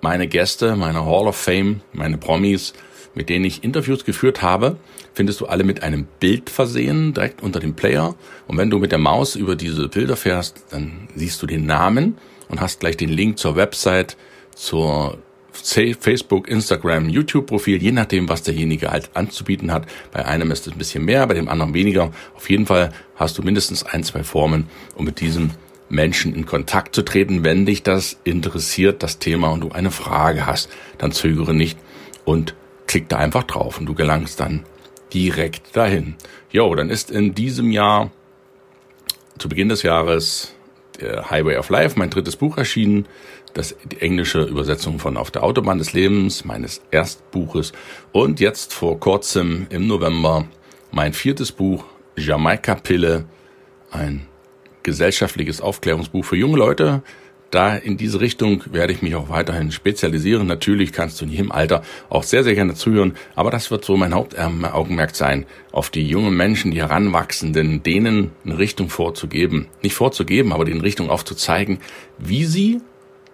meine 0.00 0.26
Gäste, 0.26 0.76
meine 0.76 1.04
Hall 1.04 1.26
of 1.26 1.36
Fame, 1.36 1.82
meine 1.92 2.18
Promis, 2.18 2.72
mit 3.14 3.28
denen 3.28 3.44
ich 3.44 3.64
Interviews 3.64 4.04
geführt 4.04 4.42
habe, 4.42 4.76
findest 5.14 5.40
du 5.40 5.46
alle 5.46 5.64
mit 5.64 5.82
einem 5.82 6.06
Bild 6.20 6.50
versehen, 6.50 7.14
direkt 7.14 7.42
unter 7.42 7.60
dem 7.60 7.74
Player. 7.74 8.14
Und 8.46 8.56
wenn 8.56 8.70
du 8.70 8.78
mit 8.78 8.92
der 8.92 8.98
Maus 8.98 9.34
über 9.36 9.56
diese 9.56 9.88
Bilder 9.88 10.16
fährst, 10.16 10.64
dann 10.70 11.08
siehst 11.14 11.42
du 11.42 11.46
den 11.46 11.66
Namen 11.66 12.16
und 12.48 12.60
hast 12.60 12.80
gleich 12.80 12.96
den 12.96 13.10
Link 13.10 13.38
zur 13.38 13.56
Website, 13.56 14.16
zur 14.54 15.18
Facebook, 15.52 16.48
Instagram, 16.48 17.08
YouTube-Profil, 17.08 17.82
je 17.82 17.92
nachdem, 17.92 18.28
was 18.28 18.42
derjenige 18.42 18.90
halt 18.90 19.10
anzubieten 19.14 19.72
hat. 19.72 19.86
Bei 20.12 20.24
einem 20.24 20.50
ist 20.50 20.66
es 20.66 20.72
ein 20.72 20.78
bisschen 20.78 21.04
mehr, 21.04 21.26
bei 21.26 21.34
dem 21.34 21.48
anderen 21.48 21.74
weniger. 21.74 22.12
Auf 22.34 22.48
jeden 22.48 22.66
Fall 22.66 22.92
hast 23.16 23.38
du 23.38 23.42
mindestens 23.42 23.82
ein, 23.82 24.04
zwei 24.04 24.22
Formen, 24.22 24.68
um 24.94 25.04
mit 25.04 25.20
diesem 25.20 25.50
Menschen 25.88 26.34
in 26.34 26.46
Kontakt 26.46 26.94
zu 26.94 27.02
treten. 27.02 27.44
Wenn 27.44 27.66
dich 27.66 27.82
das 27.82 28.18
interessiert, 28.24 29.02
das 29.02 29.18
Thema, 29.18 29.48
und 29.48 29.60
du 29.60 29.70
eine 29.70 29.90
Frage 29.90 30.46
hast, 30.46 30.70
dann 30.98 31.12
zögere 31.12 31.54
nicht 31.54 31.78
und 32.24 32.54
klick 32.86 33.08
da 33.08 33.16
einfach 33.16 33.44
drauf 33.44 33.78
und 33.78 33.86
du 33.86 33.94
gelangst 33.94 34.40
dann 34.40 34.64
direkt 35.12 35.76
dahin. 35.76 36.16
Jo, 36.50 36.74
dann 36.74 36.90
ist 36.90 37.10
in 37.10 37.34
diesem 37.34 37.70
Jahr, 37.70 38.10
zu 39.38 39.48
Beginn 39.48 39.68
des 39.68 39.82
Jahres, 39.82 40.54
Highway 41.00 41.56
of 41.56 41.70
Life, 41.70 41.98
mein 41.98 42.10
drittes 42.10 42.36
Buch 42.36 42.56
erschienen. 42.58 43.06
Das, 43.54 43.74
die 43.84 44.00
englische 44.00 44.42
Übersetzung 44.42 44.98
von 44.98 45.16
Auf 45.16 45.30
der 45.30 45.42
Autobahn 45.42 45.78
des 45.78 45.92
Lebens, 45.92 46.44
meines 46.44 46.82
Erstbuches. 46.90 47.72
Und 48.12 48.40
jetzt 48.40 48.74
vor 48.74 49.00
kurzem 49.00 49.66
im 49.70 49.86
November 49.86 50.46
mein 50.90 51.12
viertes 51.12 51.52
Buch, 51.52 51.84
Jamaika 52.16 52.74
Pille, 52.74 53.24
ein 53.90 54.26
gesellschaftliches 54.82 55.60
Aufklärungsbuch 55.60 56.24
für 56.24 56.36
junge 56.36 56.58
Leute, 56.58 57.02
da 57.50 57.76
in 57.76 57.96
diese 57.96 58.20
Richtung 58.20 58.62
werde 58.72 58.92
ich 58.92 59.02
mich 59.02 59.14
auch 59.14 59.28
weiterhin 59.30 59.72
spezialisieren. 59.72 60.46
Natürlich 60.46 60.92
kannst 60.92 61.20
du 61.20 61.24
in 61.24 61.30
jedem 61.30 61.52
Alter 61.52 61.82
auch 62.10 62.22
sehr, 62.22 62.44
sehr 62.44 62.54
gerne 62.54 62.74
zuhören, 62.74 63.14
aber 63.34 63.50
das 63.50 63.70
wird 63.70 63.84
so 63.84 63.96
mein 63.96 64.14
Hauptaugenmerk 64.14 65.14
sein, 65.14 65.46
auf 65.72 65.90
die 65.90 66.06
jungen 66.06 66.36
Menschen, 66.36 66.70
die 66.72 66.80
Heranwachsenden, 66.80 67.82
denen 67.82 68.32
eine 68.44 68.58
Richtung 68.58 68.90
vorzugeben. 68.90 69.68
Nicht 69.82 69.94
vorzugeben, 69.94 70.52
aber 70.52 70.64
den 70.64 70.80
Richtung 70.80 71.10
aufzuzeigen, 71.10 71.78
wie 72.18 72.44
sie 72.44 72.80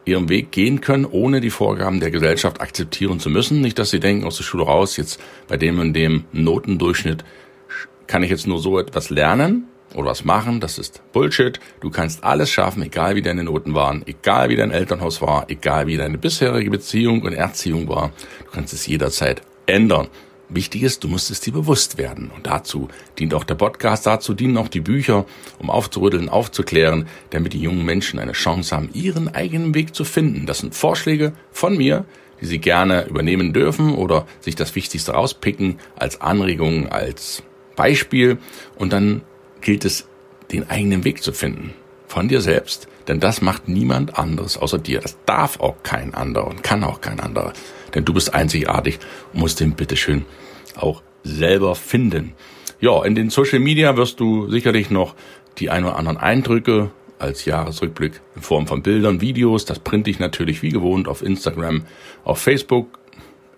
ihren 0.04 0.28
Weg 0.28 0.52
gehen 0.52 0.80
können, 0.80 1.06
ohne 1.06 1.40
die 1.40 1.50
Vorgaben 1.50 2.00
der 2.00 2.10
Gesellschaft 2.10 2.60
akzeptieren 2.60 3.20
zu 3.20 3.30
müssen. 3.30 3.60
Nicht, 3.60 3.78
dass 3.78 3.90
sie 3.90 4.00
denken, 4.00 4.26
aus 4.26 4.36
der 4.36 4.44
Schule 4.44 4.64
raus, 4.64 4.96
jetzt 4.96 5.20
bei 5.48 5.56
dem 5.56 5.78
und 5.78 5.94
dem 5.94 6.24
Notendurchschnitt 6.32 7.24
kann 8.06 8.22
ich 8.22 8.30
jetzt 8.30 8.46
nur 8.46 8.58
so 8.58 8.78
etwas 8.78 9.10
lernen, 9.10 9.66
oder 9.94 10.10
was 10.10 10.24
machen, 10.24 10.60
das 10.60 10.78
ist 10.78 11.02
Bullshit. 11.12 11.60
Du 11.80 11.90
kannst 11.90 12.24
alles 12.24 12.50
schaffen, 12.50 12.82
egal 12.82 13.16
wie 13.16 13.22
deine 13.22 13.44
Noten 13.44 13.74
waren, 13.74 14.02
egal 14.06 14.48
wie 14.48 14.56
dein 14.56 14.70
Elternhaus 14.70 15.22
war, 15.22 15.46
egal 15.48 15.86
wie 15.86 15.96
deine 15.96 16.18
bisherige 16.18 16.70
Beziehung 16.70 17.22
und 17.22 17.32
Erziehung 17.32 17.88
war. 17.88 18.12
Du 18.44 18.50
kannst 18.52 18.72
es 18.72 18.86
jederzeit 18.86 19.42
ändern. 19.66 20.08
Wichtig 20.48 20.82
ist, 20.82 21.02
du 21.02 21.08
musst 21.08 21.30
es 21.30 21.40
dir 21.40 21.52
bewusst 21.52 21.96
werden. 21.96 22.30
Und 22.34 22.46
dazu 22.46 22.88
dient 23.18 23.34
auch 23.34 23.44
der 23.44 23.54
Podcast, 23.54 24.06
dazu 24.06 24.34
dienen 24.34 24.58
auch 24.58 24.68
die 24.68 24.80
Bücher, 24.80 25.24
um 25.58 25.70
aufzurütteln, 25.70 26.28
aufzuklären, 26.28 27.08
damit 27.30 27.54
die 27.54 27.60
jungen 27.60 27.84
Menschen 27.84 28.18
eine 28.18 28.32
Chance 28.32 28.76
haben, 28.76 28.90
ihren 28.92 29.34
eigenen 29.34 29.74
Weg 29.74 29.94
zu 29.94 30.04
finden. 30.04 30.46
Das 30.46 30.58
sind 30.58 30.74
Vorschläge 30.74 31.32
von 31.50 31.76
mir, 31.76 32.04
die 32.40 32.46
sie 32.46 32.58
gerne 32.58 33.06
übernehmen 33.06 33.52
dürfen 33.52 33.94
oder 33.94 34.26
sich 34.40 34.54
das 34.54 34.74
Wichtigste 34.74 35.12
rauspicken 35.12 35.78
als 35.96 36.20
Anregung, 36.20 36.88
als 36.88 37.42
Beispiel 37.74 38.38
und 38.76 38.92
dann 38.92 39.22
gilt 39.64 39.84
es, 39.84 40.06
den 40.52 40.70
eigenen 40.70 41.04
Weg 41.04 41.22
zu 41.22 41.32
finden. 41.32 41.74
Von 42.06 42.28
dir 42.28 42.40
selbst. 42.40 42.86
Denn 43.08 43.18
das 43.18 43.42
macht 43.42 43.68
niemand 43.68 44.18
anderes 44.18 44.56
außer 44.56 44.78
dir. 44.78 45.00
Das 45.00 45.16
darf 45.26 45.58
auch 45.60 45.82
kein 45.82 46.14
anderer 46.14 46.46
und 46.46 46.62
kann 46.62 46.84
auch 46.84 47.00
kein 47.00 47.18
anderer. 47.20 47.52
Denn 47.94 48.04
du 48.04 48.14
bist 48.14 48.32
einzigartig 48.32 48.98
und 49.32 49.40
musst 49.40 49.60
den 49.60 49.72
bitteschön 49.72 50.24
auch 50.76 51.02
selber 51.22 51.74
finden. 51.74 52.34
Ja, 52.80 53.04
in 53.04 53.14
den 53.14 53.30
Social 53.30 53.58
Media 53.58 53.96
wirst 53.96 54.20
du 54.20 54.48
sicherlich 54.48 54.90
noch 54.90 55.14
die 55.58 55.70
ein 55.70 55.84
oder 55.84 55.96
anderen 55.96 56.18
Eindrücke 56.18 56.90
als 57.18 57.44
Jahresrückblick 57.44 58.20
in 58.36 58.42
Form 58.42 58.66
von 58.66 58.82
Bildern, 58.82 59.20
Videos. 59.20 59.64
Das 59.64 59.78
printe 59.78 60.10
ich 60.10 60.18
natürlich 60.18 60.62
wie 60.62 60.70
gewohnt 60.70 61.08
auf 61.08 61.22
Instagram, 61.22 61.84
auf 62.24 62.38
Facebook, 62.38 62.98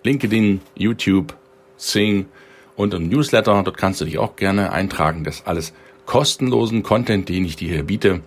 LinkedIn, 0.03 0.61
YouTube, 0.75 1.35
Sing 1.75 2.27
und 2.75 2.93
im 2.93 3.09
Newsletter. 3.09 3.61
Dort 3.63 3.77
kannst 3.77 4.01
du 4.01 4.05
dich 4.05 4.17
auch 4.17 4.35
gerne 4.35 4.71
eintragen. 4.71 5.23
Das 5.23 5.45
alles 5.45 5.73
kostenlosen 6.07 6.81
Content, 6.81 7.29
den 7.29 7.45
ich 7.45 7.57
dir 7.57 7.69
hier 7.69 7.83
biete, 7.83 8.21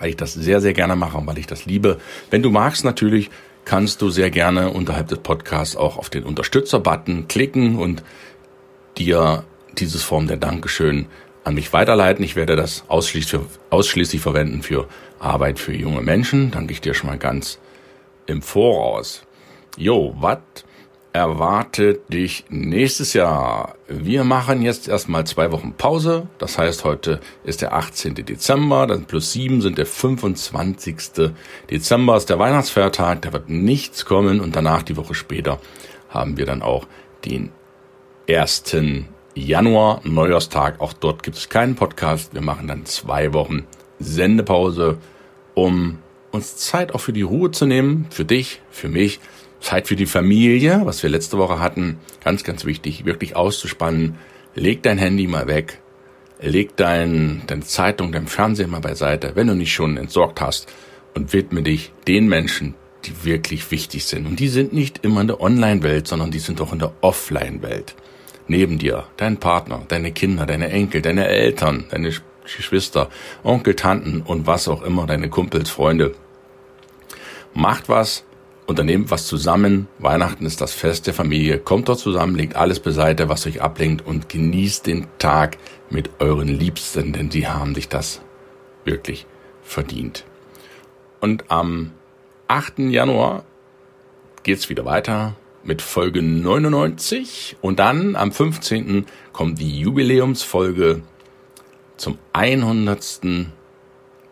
weil 0.00 0.10
ich 0.10 0.16
das 0.16 0.34
sehr, 0.34 0.60
sehr 0.60 0.72
gerne 0.72 0.96
mache 0.96 1.18
und 1.18 1.26
weil 1.28 1.38
ich 1.38 1.46
das 1.46 1.66
liebe. 1.66 2.00
Wenn 2.30 2.42
du 2.42 2.50
magst 2.50 2.84
natürlich, 2.84 3.30
kannst 3.64 4.02
du 4.02 4.10
sehr 4.10 4.30
gerne 4.30 4.70
unterhalb 4.70 5.06
des 5.08 5.18
Podcasts 5.18 5.76
auch 5.76 5.98
auf 5.98 6.10
den 6.10 6.24
Unterstützer-Button 6.24 7.28
klicken 7.28 7.78
und 7.78 8.02
dir 8.96 9.44
dieses 9.78 10.02
Form 10.02 10.26
der 10.26 10.38
Dankeschön 10.38 11.06
an 11.44 11.54
mich 11.54 11.72
weiterleiten. 11.72 12.24
Ich 12.24 12.34
werde 12.34 12.56
das 12.56 12.84
ausschließlich, 12.88 13.42
ausschließlich 13.70 14.20
verwenden 14.20 14.62
für 14.62 14.88
Arbeit 15.20 15.58
für 15.58 15.74
junge 15.74 16.00
Menschen. 16.00 16.50
Danke 16.50 16.72
ich 16.72 16.80
dir 16.80 16.94
schon 16.94 17.10
mal 17.10 17.18
ganz 17.18 17.58
im 18.26 18.42
Voraus. 18.42 19.22
Jo, 19.76 20.14
was 20.18 20.38
erwartet 21.18 22.12
dich 22.12 22.44
nächstes 22.48 23.12
Jahr? 23.12 23.74
Wir 23.88 24.22
machen 24.22 24.62
jetzt 24.62 24.86
erstmal 24.86 25.26
zwei 25.26 25.50
Wochen 25.50 25.72
Pause. 25.72 26.28
Das 26.38 26.58
heißt, 26.58 26.84
heute 26.84 27.20
ist 27.42 27.60
der 27.60 27.72
18. 27.72 28.14
Dezember, 28.14 28.86
dann 28.86 29.04
plus 29.04 29.32
sieben 29.32 29.60
sind 29.60 29.78
der 29.78 29.86
25. 29.86 31.32
Dezember, 31.70 32.16
ist 32.16 32.30
der 32.30 32.38
Weihnachtsfeiertag, 32.38 33.22
da 33.22 33.32
wird 33.32 33.48
nichts 33.48 34.04
kommen 34.04 34.40
und 34.40 34.54
danach, 34.54 34.84
die 34.84 34.96
Woche 34.96 35.14
später, 35.14 35.58
haben 36.08 36.36
wir 36.36 36.46
dann 36.46 36.62
auch 36.62 36.86
den 37.24 37.50
1. 38.28 38.76
Januar, 39.34 40.00
Neujahrstag. 40.04 40.80
Auch 40.80 40.92
dort 40.92 41.24
gibt 41.24 41.36
es 41.36 41.48
keinen 41.48 41.74
Podcast. 41.74 42.32
Wir 42.32 42.42
machen 42.42 42.68
dann 42.68 42.86
zwei 42.86 43.32
Wochen 43.32 43.66
Sendepause, 43.98 44.98
um 45.54 45.98
uns 46.30 46.58
Zeit 46.58 46.94
auch 46.94 47.00
für 47.00 47.12
die 47.12 47.22
Ruhe 47.22 47.50
zu 47.50 47.66
nehmen, 47.66 48.06
für 48.10 48.24
dich, 48.24 48.60
für 48.70 48.88
mich, 48.88 49.18
Zeit 49.60 49.88
für 49.88 49.96
die 49.96 50.06
Familie, 50.06 50.82
was 50.84 51.02
wir 51.02 51.10
letzte 51.10 51.38
Woche 51.38 51.60
hatten, 51.60 51.98
ganz, 52.22 52.44
ganz 52.44 52.64
wichtig, 52.64 53.04
wirklich 53.04 53.36
auszuspannen. 53.36 54.16
Leg 54.54 54.82
dein 54.82 54.98
Handy 54.98 55.26
mal 55.26 55.46
weg, 55.46 55.80
leg 56.40 56.76
dein, 56.76 57.42
deine 57.46 57.62
Zeitung, 57.62 58.12
dein 58.12 58.26
Fernseher 58.26 58.68
mal 58.68 58.80
beiseite, 58.80 59.32
wenn 59.34 59.46
du 59.46 59.54
nicht 59.54 59.72
schon 59.72 59.96
entsorgt 59.96 60.40
hast 60.40 60.72
und 61.14 61.32
widme 61.32 61.62
dich 61.62 61.92
den 62.06 62.28
Menschen, 62.28 62.74
die 63.04 63.24
wirklich 63.24 63.70
wichtig 63.70 64.04
sind. 64.04 64.26
Und 64.26 64.40
die 64.40 64.48
sind 64.48 64.72
nicht 64.72 65.04
immer 65.04 65.20
in 65.20 65.28
der 65.28 65.40
Online-Welt, 65.40 66.08
sondern 66.08 66.30
die 66.30 66.38
sind 66.38 66.60
auch 66.60 66.72
in 66.72 66.78
der 66.78 66.92
Offline-Welt. 67.00 67.94
Neben 68.46 68.78
dir, 68.78 69.04
dein 69.16 69.36
Partner, 69.36 69.84
deine 69.88 70.12
Kinder, 70.12 70.46
deine 70.46 70.70
Enkel, 70.70 71.02
deine 71.02 71.28
Eltern, 71.28 71.84
deine 71.90 72.12
Geschwister, 72.44 73.10
Onkel, 73.44 73.74
Tanten 73.74 74.22
und 74.22 74.46
was 74.46 74.68
auch 74.68 74.82
immer, 74.82 75.06
deine 75.06 75.28
Kumpels, 75.28 75.68
Freunde. 75.68 76.14
Macht 77.52 77.88
was, 77.88 78.24
Unternehmt 78.68 79.10
was 79.10 79.26
zusammen. 79.26 79.88
Weihnachten 79.98 80.44
ist 80.44 80.60
das 80.60 80.74
Fest 80.74 81.06
der 81.06 81.14
Familie. 81.14 81.58
Kommt 81.58 81.88
dort 81.88 82.00
zusammen, 82.00 82.36
legt 82.36 82.54
alles 82.54 82.80
beiseite, 82.80 83.30
was 83.30 83.46
euch 83.46 83.62
ablenkt 83.62 84.06
und 84.06 84.28
genießt 84.28 84.86
den 84.86 85.06
Tag 85.16 85.56
mit 85.88 86.10
euren 86.18 86.48
Liebsten, 86.48 87.14
denn 87.14 87.30
sie 87.30 87.48
haben 87.48 87.74
sich 87.74 87.88
das 87.88 88.20
wirklich 88.84 89.24
verdient. 89.62 90.26
Und 91.18 91.50
am 91.50 91.92
8. 92.48 92.80
Januar 92.90 93.44
geht's 94.42 94.68
wieder 94.68 94.84
weiter 94.84 95.34
mit 95.64 95.80
Folge 95.80 96.20
99 96.20 97.56
und 97.62 97.78
dann 97.78 98.16
am 98.16 98.32
15. 98.32 99.06
kommt 99.32 99.60
die 99.60 99.80
Jubiläumsfolge 99.80 101.00
zum 101.96 102.18
100. 102.34 103.20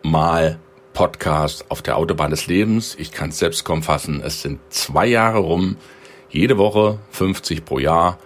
Mal 0.03 0.59
Podcast 0.97 1.65
auf 1.69 1.83
der 1.83 1.95
Autobahn 1.95 2.31
des 2.31 2.47
Lebens. 2.47 2.95
Ich 2.97 3.11
kann 3.11 3.29
es 3.29 3.37
selbst 3.37 3.63
kaum 3.63 3.83
fassen. 3.83 4.19
Es 4.25 4.41
sind 4.41 4.59
zwei 4.71 5.05
Jahre 5.05 5.37
rum. 5.37 5.77
Jede 6.27 6.57
Woche 6.57 6.97
50 7.11 7.65
pro 7.65 7.77
Jahr. 7.77 8.17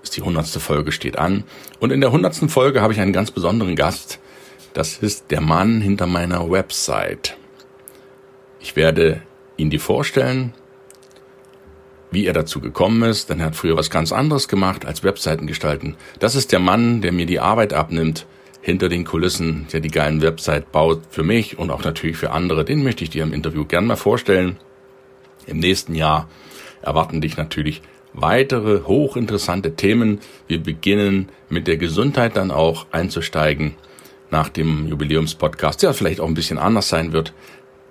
Ist 0.00 0.16
die 0.16 0.22
hundertste 0.22 0.60
Folge 0.60 0.92
steht 0.92 1.18
an. 1.18 1.42
Und 1.80 1.90
in 1.90 2.00
der 2.00 2.12
hundertsten 2.12 2.48
Folge 2.48 2.82
habe 2.82 2.92
ich 2.92 3.00
einen 3.00 3.12
ganz 3.12 3.32
besonderen 3.32 3.74
Gast. 3.74 4.20
Das 4.74 4.98
ist 4.98 5.32
der 5.32 5.40
Mann 5.40 5.80
hinter 5.80 6.06
meiner 6.06 6.48
Website. 6.48 7.36
Ich 8.60 8.76
werde 8.76 9.20
ihn 9.56 9.68
dir 9.68 9.80
vorstellen, 9.80 10.54
wie 12.12 12.26
er 12.26 12.32
dazu 12.32 12.60
gekommen 12.60 13.02
ist, 13.02 13.28
denn 13.28 13.40
er 13.40 13.46
hat 13.46 13.56
früher 13.56 13.76
was 13.76 13.90
ganz 13.90 14.12
anderes 14.12 14.46
gemacht 14.46 14.86
als 14.86 15.02
Webseiten 15.02 15.48
gestalten. 15.48 15.96
Das 16.20 16.36
ist 16.36 16.52
der 16.52 16.60
Mann, 16.60 17.00
der 17.00 17.10
mir 17.10 17.26
die 17.26 17.40
Arbeit 17.40 17.72
abnimmt 17.72 18.24
hinter 18.60 18.88
den 18.88 19.04
Kulissen, 19.04 19.66
der 19.72 19.80
die 19.80 19.90
geilen 19.90 20.22
Website 20.22 20.72
baut 20.72 21.02
für 21.10 21.22
mich 21.22 21.58
und 21.58 21.70
auch 21.70 21.84
natürlich 21.84 22.16
für 22.16 22.30
andere. 22.30 22.64
Den 22.64 22.82
möchte 22.82 23.04
ich 23.04 23.10
dir 23.10 23.22
im 23.22 23.32
Interview 23.32 23.64
gern 23.64 23.86
mal 23.86 23.96
vorstellen. 23.96 24.56
Im 25.46 25.58
nächsten 25.58 25.94
Jahr 25.94 26.28
erwarten 26.82 27.20
dich 27.20 27.36
natürlich 27.36 27.82
weitere 28.12 28.82
hochinteressante 28.84 29.74
Themen. 29.76 30.20
Wir 30.46 30.62
beginnen 30.62 31.28
mit 31.48 31.66
der 31.66 31.76
Gesundheit 31.76 32.36
dann 32.36 32.50
auch 32.50 32.86
einzusteigen 32.90 33.74
nach 34.30 34.48
dem 34.48 34.86
Jubiläumspodcast, 34.88 35.82
der 35.82 35.94
vielleicht 35.94 36.20
auch 36.20 36.28
ein 36.28 36.34
bisschen 36.34 36.58
anders 36.58 36.88
sein 36.88 37.12
wird. 37.12 37.32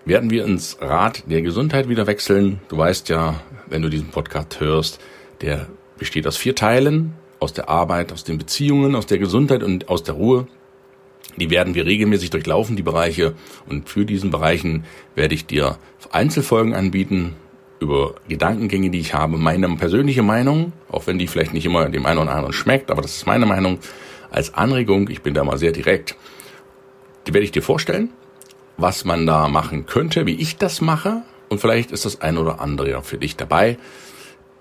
Werden 0.06 0.30
wir 0.30 0.46
ins 0.46 0.78
Rad 0.80 1.24
der 1.30 1.42
Gesundheit 1.42 1.90
wieder 1.90 2.08
wechseln? 2.08 2.62
Du 2.70 2.78
weißt 2.78 3.10
ja, 3.10 3.42
wenn 3.68 3.82
du 3.82 3.90
diesen 3.90 4.10
Podcast 4.10 4.60
hörst, 4.60 5.00
der 5.42 5.68
besteht 5.98 6.28
aus 6.28 6.38
vier 6.38 6.56
Teilen, 6.56 7.14
aus 7.39 7.53
der 7.53 7.70
Arbeit, 7.70 8.12
aus 8.12 8.24
den 8.24 8.38
Beziehungen, 8.38 8.96
aus 8.96 9.06
der 9.06 9.17
Gesundheit 9.17 9.63
und 9.63 9.89
aus 9.89 10.03
der 10.03 10.15
Ruhe. 10.15 10.48
Die 11.38 11.50
werden 11.50 11.75
wir 11.75 11.86
regelmäßig 11.86 12.32
durchlaufen, 12.32 12.75
die 12.75 12.84
Bereiche. 12.84 13.36
Und 13.67 13.89
für 13.89 14.06
diesen 14.06 14.32
Bereichen 14.32 14.86
werde 15.15 15.36
ich 15.36 15.46
dir 15.46 15.77
Einzelfolgen 16.12 16.74
anbieten 16.74 17.36
über 17.79 18.15
Gedankengänge, 18.27 18.89
die 18.89 19.00
ich 19.00 19.13
habe, 19.13 19.38
meine 19.38 19.67
persönliche 19.75 20.24
Meinung, 20.24 20.74
auch 20.89 21.06
wenn 21.08 21.20
die 21.20 21.27
vielleicht 21.27 21.53
nicht 21.53 21.65
immer 21.65 21.89
dem 21.89 22.06
einen 22.06 22.20
oder 22.20 22.32
anderen 22.32 22.53
schmeckt, 22.53 22.89
aber 22.89 23.01
das 23.01 23.17
ist 23.17 23.27
meine 23.27 23.46
Meinung 23.46 23.79
als 24.32 24.53
Anregung. 24.53 25.10
Ich 25.10 25.22
bin 25.22 25.34
da 25.34 25.44
mal 25.44 25.58
sehr 25.58 25.72
direkt. 25.72 26.15
Die 27.27 27.34
werde 27.34 27.46
ich 27.46 27.51
dir 27.51 27.62
vorstellen, 27.62 28.10
was 28.77 29.06
man 29.06 29.27
da 29.27 29.48
machen 29.48 29.86
könnte, 29.86 30.25
wie 30.25 30.36
ich 30.36 30.58
das 30.58 30.82
mache. 30.82 31.24
Und 31.50 31.62
vielleicht 31.62 31.91
ist 31.91 32.06
das 32.06 32.22
ein 32.22 32.38
oder 32.38 32.62
andere 32.62 32.89
ja 32.89 33.01
für 33.01 33.17
dich 33.17 33.36
dabei. 33.36 33.77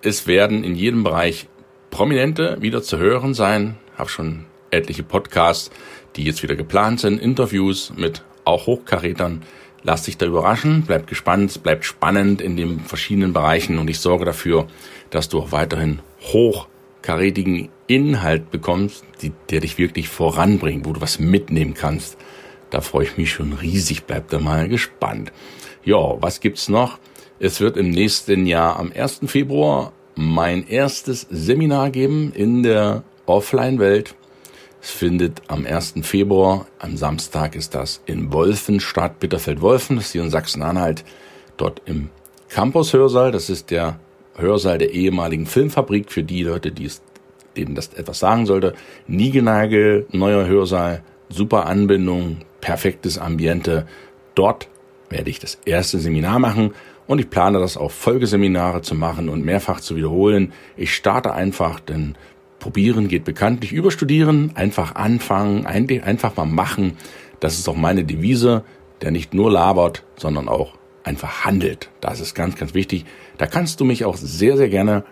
Es 0.02 0.26
werden 0.26 0.62
in 0.62 0.74
jedem 0.74 1.02
Bereich 1.02 1.48
Prominente 1.90 2.58
wieder 2.60 2.82
zu 2.82 2.98
hören 2.98 3.34
sein. 3.34 3.76
Habe 3.96 4.10
schon 4.10 4.44
etliche 4.70 5.02
Podcasts, 5.02 5.70
die 6.16 6.24
jetzt 6.24 6.42
wieder 6.42 6.56
geplant 6.56 7.00
sind, 7.00 7.20
Interviews 7.20 7.92
mit 7.96 8.22
auch 8.44 8.66
Hochkarätern. 8.66 9.42
Lass 9.82 10.04
dich 10.04 10.16
da 10.16 10.26
überraschen, 10.26 10.84
bleib 10.86 11.06
gespannt, 11.06 11.60
bleib 11.62 11.84
spannend 11.84 12.40
in 12.40 12.56
den 12.56 12.80
verschiedenen 12.80 13.32
Bereichen 13.32 13.78
und 13.78 13.88
ich 13.88 14.00
sorge 14.00 14.24
dafür, 14.24 14.66
dass 15.10 15.28
du 15.28 15.38
auch 15.38 15.52
weiterhin 15.52 16.00
hochkarätigen 16.22 17.68
Inhalt 17.86 18.50
bekommst, 18.50 19.04
die, 19.22 19.32
der 19.50 19.60
dich 19.60 19.78
wirklich 19.78 20.08
voranbringt, 20.08 20.86
wo 20.86 20.92
du 20.92 21.00
was 21.00 21.20
mitnehmen 21.20 21.74
kannst. 21.74 22.18
Da 22.70 22.80
freue 22.80 23.04
ich 23.04 23.16
mich 23.16 23.30
schon 23.30 23.52
riesig, 23.52 24.04
bleib 24.04 24.28
da 24.28 24.40
mal 24.40 24.68
gespannt. 24.68 25.32
Ja, 25.84 26.20
was 26.20 26.40
gibt's 26.40 26.68
noch? 26.68 26.98
Es 27.38 27.60
wird 27.60 27.76
im 27.76 27.90
nächsten 27.90 28.46
Jahr 28.46 28.78
am 28.80 28.90
1. 28.92 29.20
Februar 29.26 29.92
mein 30.16 30.66
erstes 30.66 31.26
Seminar 31.30 31.90
geben 31.90 32.32
in 32.34 32.62
der 32.62 33.04
Offline-Welt. 33.26 34.14
Es 34.82 34.90
findet 34.90 35.42
am 35.48 35.66
1. 35.66 35.94
Februar, 36.02 36.66
am 36.78 36.96
Samstag 36.96 37.54
ist 37.54 37.74
das 37.74 38.00
in 38.06 38.32
Wolfen 38.32 38.80
statt, 38.80 39.20
Bitterfeld-Wolfen, 39.20 39.96
das 39.96 40.06
ist 40.06 40.12
hier 40.12 40.22
in 40.22 40.30
Sachsen-Anhalt, 40.30 41.04
dort 41.56 41.82
im 41.84 42.08
Campus-Hörsaal. 42.48 43.30
Das 43.30 43.50
ist 43.50 43.70
der 43.70 43.98
Hörsaal 44.36 44.78
der 44.78 44.92
ehemaligen 44.92 45.46
Filmfabrik 45.46 46.10
für 46.10 46.22
die 46.22 46.42
Leute, 46.42 46.72
die 46.72 46.86
es, 46.86 47.02
denen 47.56 47.74
das 47.74 47.92
etwas 47.94 48.18
sagen 48.18 48.46
sollte. 48.46 48.74
Niegelnagel, 49.06 50.06
neuer 50.12 50.46
Hörsaal, 50.46 51.02
super 51.28 51.66
Anbindung, 51.66 52.38
perfektes 52.60 53.18
Ambiente. 53.18 53.86
Dort 54.34 54.68
werde 55.10 55.30
ich 55.30 55.38
das 55.38 55.58
erste 55.64 55.98
Seminar 55.98 56.38
machen 56.38 56.74
und 57.06 57.18
ich 57.18 57.30
plane 57.30 57.58
das 57.60 57.76
auch 57.76 57.90
Folgeseminare 57.90 58.82
zu 58.82 58.94
machen 58.94 59.28
und 59.28 59.44
mehrfach 59.44 59.80
zu 59.80 59.96
wiederholen. 59.96 60.52
Ich 60.76 60.94
starte 60.94 61.32
einfach, 61.32 61.80
denn 61.80 62.16
probieren 62.58 63.08
geht 63.08 63.24
bekanntlich 63.24 63.72
über 63.72 63.90
studieren, 63.90 64.52
einfach 64.54 64.94
anfangen, 64.94 65.66
einfach 65.66 66.36
mal 66.36 66.46
machen. 66.46 66.96
Das 67.40 67.58
ist 67.58 67.68
auch 67.68 67.76
meine 67.76 68.04
Devise, 68.04 68.64
der 69.02 69.10
nicht 69.10 69.34
nur 69.34 69.50
labert, 69.50 70.04
sondern 70.16 70.48
auch 70.48 70.74
einfach 71.04 71.44
handelt. 71.44 71.90
Das 72.00 72.20
ist 72.20 72.34
ganz, 72.34 72.56
ganz 72.56 72.74
wichtig. 72.74 73.04
Da 73.38 73.46
kannst 73.46 73.80
du 73.80 73.84
mich 73.84 74.04
auch 74.04 74.16
sehr, 74.16 74.56
sehr 74.56 74.68
gerne 74.68 75.04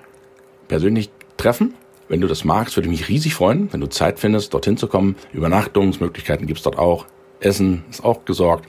persönlich 0.67 1.11
treffen. 1.37 1.75
Wenn 2.09 2.21
du 2.21 2.27
das 2.27 2.45
magst, 2.45 2.77
würde 2.77 2.89
ich 2.89 2.99
mich 2.99 3.09
riesig 3.09 3.35
freuen, 3.35 3.73
wenn 3.73 3.81
du 3.81 3.87
Zeit 3.87 4.19
findest, 4.19 4.53
dorthin 4.53 4.77
zu 4.77 4.89
kommen. 4.89 5.17
Übernachtungsmöglichkeiten 5.33 6.47
gibt's 6.47 6.63
dort 6.63 6.79
auch. 6.79 7.07
Essen 7.41 7.85
ist 7.91 8.05
auch 8.05 8.25
gesorgt. 8.25 8.67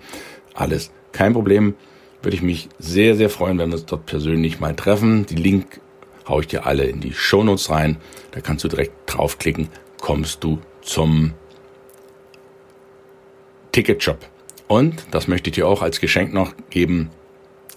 Alles 0.53 0.91
kein 1.15 1.33
Problem 1.33 1.73
würde 2.21 2.35
ich 2.35 2.43
mich 2.43 2.69
sehr, 2.77 3.15
sehr 3.15 3.29
freuen, 3.29 3.57
wenn 3.57 3.69
wir 3.69 3.75
uns 3.75 3.85
dort 3.85 4.05
persönlich 4.05 4.59
mal 4.59 4.75
treffen. 4.75 5.25
Die 5.25 5.35
Link 5.35 5.79
haue 6.27 6.41
ich 6.41 6.47
dir 6.47 6.65
alle 6.65 6.83
in 6.83 6.99
die 6.99 7.13
Shownotes 7.13 7.69
rein. 7.69 7.97
Da 8.31 8.41
kannst 8.41 8.63
du 8.63 8.67
direkt 8.67 8.93
draufklicken, 9.05 9.69
kommst 10.01 10.43
du 10.43 10.59
zum 10.81 11.33
Ticketshop. 13.71 14.19
Und, 14.67 15.05
das 15.11 15.27
möchte 15.27 15.49
ich 15.49 15.55
dir 15.55 15.67
auch 15.67 15.81
als 15.81 15.99
Geschenk 15.99 16.33
noch 16.33 16.53
geben, 16.69 17.09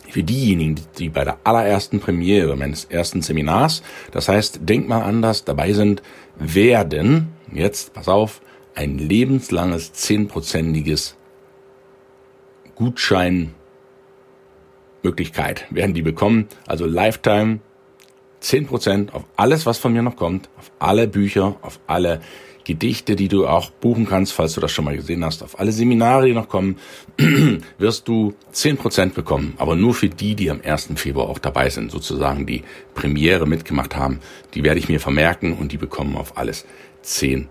für 0.08 0.22
diejenigen, 0.22 0.76
die 0.98 1.10
bei 1.10 1.22
der 1.22 1.38
allerersten 1.44 2.00
Premiere 2.00 2.56
meines 2.56 2.86
ersten 2.86 3.20
Seminars, 3.20 3.82
das 4.10 4.28
heißt, 4.28 4.60
denk 4.62 4.88
mal 4.88 5.02
anders, 5.02 5.44
dabei 5.44 5.74
sind, 5.74 6.02
werden, 6.36 7.28
jetzt, 7.52 7.92
pass 7.92 8.08
auf, 8.08 8.40
ein 8.74 8.96
lebenslanges 8.96 9.92
zehnprozentiges 9.92 11.18
Gutschein 12.78 13.54
Möglichkeit 15.02 15.66
werden 15.70 15.94
die 15.94 16.02
bekommen. 16.02 16.46
Also 16.66 16.86
Lifetime 16.86 17.58
10% 18.40 19.12
auf 19.12 19.24
alles, 19.36 19.66
was 19.66 19.78
von 19.78 19.92
mir 19.92 20.02
noch 20.02 20.14
kommt, 20.14 20.48
auf 20.56 20.70
alle 20.78 21.08
Bücher, 21.08 21.56
auf 21.62 21.80
alle 21.88 22.20
Gedichte, 22.62 23.16
die 23.16 23.26
du 23.26 23.48
auch 23.48 23.70
buchen 23.70 24.06
kannst, 24.06 24.32
falls 24.32 24.52
du 24.52 24.60
das 24.60 24.70
schon 24.70 24.84
mal 24.84 24.94
gesehen 24.94 25.24
hast, 25.24 25.42
auf 25.42 25.58
alle 25.58 25.72
Seminare, 25.72 26.26
die 26.26 26.34
noch 26.34 26.48
kommen, 26.48 26.76
wirst 27.78 28.06
du 28.06 28.34
10% 28.54 29.14
bekommen. 29.14 29.54
Aber 29.56 29.74
nur 29.74 29.94
für 29.94 30.08
die, 30.08 30.36
die 30.36 30.48
am 30.48 30.60
1. 30.62 30.90
Februar 30.96 31.28
auch 31.30 31.38
dabei 31.38 31.70
sind, 31.70 31.90
sozusagen 31.90 32.46
die 32.46 32.62
Premiere 32.94 33.46
mitgemacht 33.46 33.96
haben. 33.96 34.20
Die 34.54 34.62
werde 34.62 34.78
ich 34.78 34.88
mir 34.88 35.00
vermerken 35.00 35.54
und 35.54 35.72
die 35.72 35.78
bekommen 35.78 36.16
auf 36.16 36.36
alles 36.36 36.64
10%. 37.04 37.48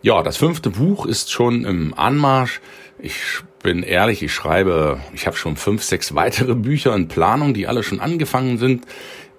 Ja, 0.00 0.22
das 0.22 0.36
fünfte 0.36 0.70
Buch 0.70 1.06
ist 1.06 1.32
schon 1.32 1.64
im 1.64 1.92
Anmarsch. 1.92 2.60
Ich 3.00 3.40
bin 3.64 3.82
ehrlich, 3.82 4.22
ich 4.22 4.32
schreibe, 4.32 5.00
ich 5.12 5.26
habe 5.26 5.36
schon 5.36 5.56
fünf, 5.56 5.82
sechs 5.82 6.14
weitere 6.14 6.54
Bücher 6.54 6.94
in 6.94 7.08
Planung, 7.08 7.52
die 7.52 7.66
alle 7.66 7.82
schon 7.82 7.98
angefangen 7.98 8.58
sind. 8.58 8.86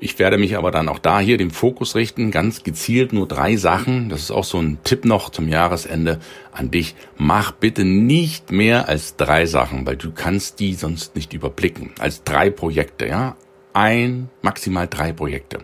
Ich 0.02 0.19
werde 0.19 0.38
mich 0.38 0.58
aber 0.58 0.72
dann 0.72 0.89
auch 0.89 1.00
da 1.00 1.22
hier 1.22 1.38
den 1.38 1.52
Fokus 1.52 1.95
richten, 1.95 2.30
ganz 2.32 2.63
gezielt 2.63 3.13
nur 3.13 3.26
drei 3.26 3.56
Sachen. 3.56 4.10
Das 4.10 4.19
ist 4.19 4.32
auch 4.32 4.43
so 4.43 4.60
ein 4.60 4.80
Tipp 4.84 5.06
noch 5.06 5.30
zum 5.30 5.48
Jahresende 5.48 6.19
an 6.52 6.72
dich. 6.72 6.95
Mach 7.17 7.52
bitte 7.52 7.86
nicht 7.86 8.52
mehr 8.52 8.89
als 8.89 9.15
drei 9.15 9.45
Sachen, 9.45 9.86
weil 9.86 9.95
du 9.95 10.12
kannst 10.12 10.60
die 10.60 10.74
sonst 10.74 11.15
nicht 11.15 11.32
überblicken. 11.32 11.91
Als 12.00 12.24
drei 12.24 12.50
Projekte, 12.50 13.08
ja. 13.08 13.38
Ein, 13.72 14.30
maximal 14.41 14.88
drei 14.89 15.13
Projekte. 15.13 15.60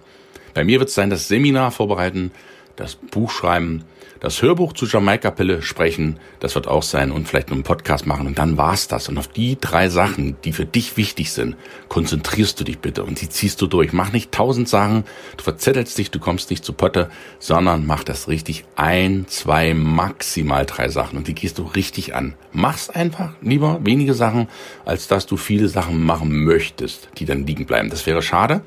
Bei 0.53 0.63
mir 0.63 0.79
wird 0.79 0.87
es 0.87 0.95
sein, 0.95 1.09
das 1.09 1.27
Seminar 1.27 1.71
vorbereiten, 1.71 2.31
das 2.77 2.95
Buch 2.95 3.31
schreiben, 3.31 3.83
das 4.25 4.41
Hörbuch 4.41 4.73
zu 4.73 4.87
Jamaika-Pille 4.87 5.61
sprechen, 5.61 6.19
das 6.39 6.55
wird 6.55 6.67
auch 6.67 6.81
sein 6.81 7.11
und 7.11 7.27
vielleicht 7.27 7.51
einen 7.51 7.61
Podcast 7.61 8.07
machen 8.07 8.25
und 8.25 8.39
dann 8.39 8.57
war's 8.57 8.87
das. 8.87 9.07
Und 9.07 9.19
auf 9.19 9.27
die 9.27 9.55
drei 9.61 9.87
Sachen, 9.87 10.35
die 10.43 10.51
für 10.51 10.65
dich 10.65 10.97
wichtig 10.97 11.31
sind, 11.31 11.55
konzentrierst 11.89 12.59
du 12.59 12.63
dich 12.63 12.79
bitte 12.79 13.03
und 13.03 13.21
die 13.21 13.29
ziehst 13.29 13.61
du 13.61 13.67
durch. 13.67 13.93
Mach 13.93 14.11
nicht 14.11 14.31
tausend 14.31 14.67
Sachen, 14.67 15.03
du 15.37 15.43
verzettelst 15.43 15.95
dich, 15.99 16.09
du 16.09 16.17
kommst 16.17 16.49
nicht 16.49 16.65
zu 16.65 16.73
Potte, 16.73 17.11
sondern 17.37 17.85
mach 17.85 18.03
das 18.03 18.27
richtig 18.27 18.65
ein, 18.75 19.27
zwei, 19.27 19.75
maximal 19.75 20.65
drei 20.65 20.89
Sachen 20.89 21.19
und 21.19 21.27
die 21.27 21.35
gehst 21.35 21.59
du 21.59 21.61
richtig 21.61 22.15
an. 22.15 22.33
Mach's 22.51 22.89
einfach 22.89 23.35
lieber 23.43 23.81
wenige 23.83 24.15
Sachen, 24.15 24.47
als 24.85 25.07
dass 25.07 25.27
du 25.27 25.37
viele 25.37 25.67
Sachen 25.67 26.03
machen 26.03 26.45
möchtest, 26.45 27.09
die 27.19 27.25
dann 27.25 27.45
liegen 27.45 27.67
bleiben. 27.67 27.91
Das 27.91 28.07
wäre 28.07 28.23
schade. 28.23 28.63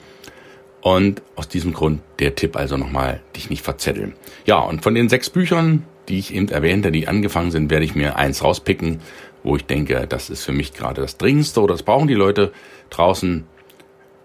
Und 0.80 1.22
aus 1.34 1.48
diesem 1.48 1.72
Grund 1.72 2.00
der 2.18 2.34
Tipp 2.34 2.56
also 2.56 2.76
nochmal, 2.76 3.20
dich 3.36 3.50
nicht 3.50 3.62
verzetteln. 3.62 4.14
Ja, 4.46 4.58
und 4.58 4.82
von 4.82 4.94
den 4.94 5.08
sechs 5.08 5.28
Büchern, 5.30 5.84
die 6.08 6.18
ich 6.18 6.34
eben 6.34 6.48
erwähnte, 6.48 6.92
die 6.92 7.08
angefangen 7.08 7.50
sind, 7.50 7.70
werde 7.70 7.84
ich 7.84 7.94
mir 7.94 8.16
eins 8.16 8.42
rauspicken, 8.42 9.00
wo 9.42 9.56
ich 9.56 9.64
denke, 9.64 10.06
das 10.08 10.30
ist 10.30 10.44
für 10.44 10.52
mich 10.52 10.72
gerade 10.74 11.00
das 11.00 11.18
Dringendste 11.18 11.60
oder 11.60 11.74
das 11.74 11.82
brauchen 11.82 12.08
die 12.08 12.14
Leute 12.14 12.52
draußen. 12.90 13.44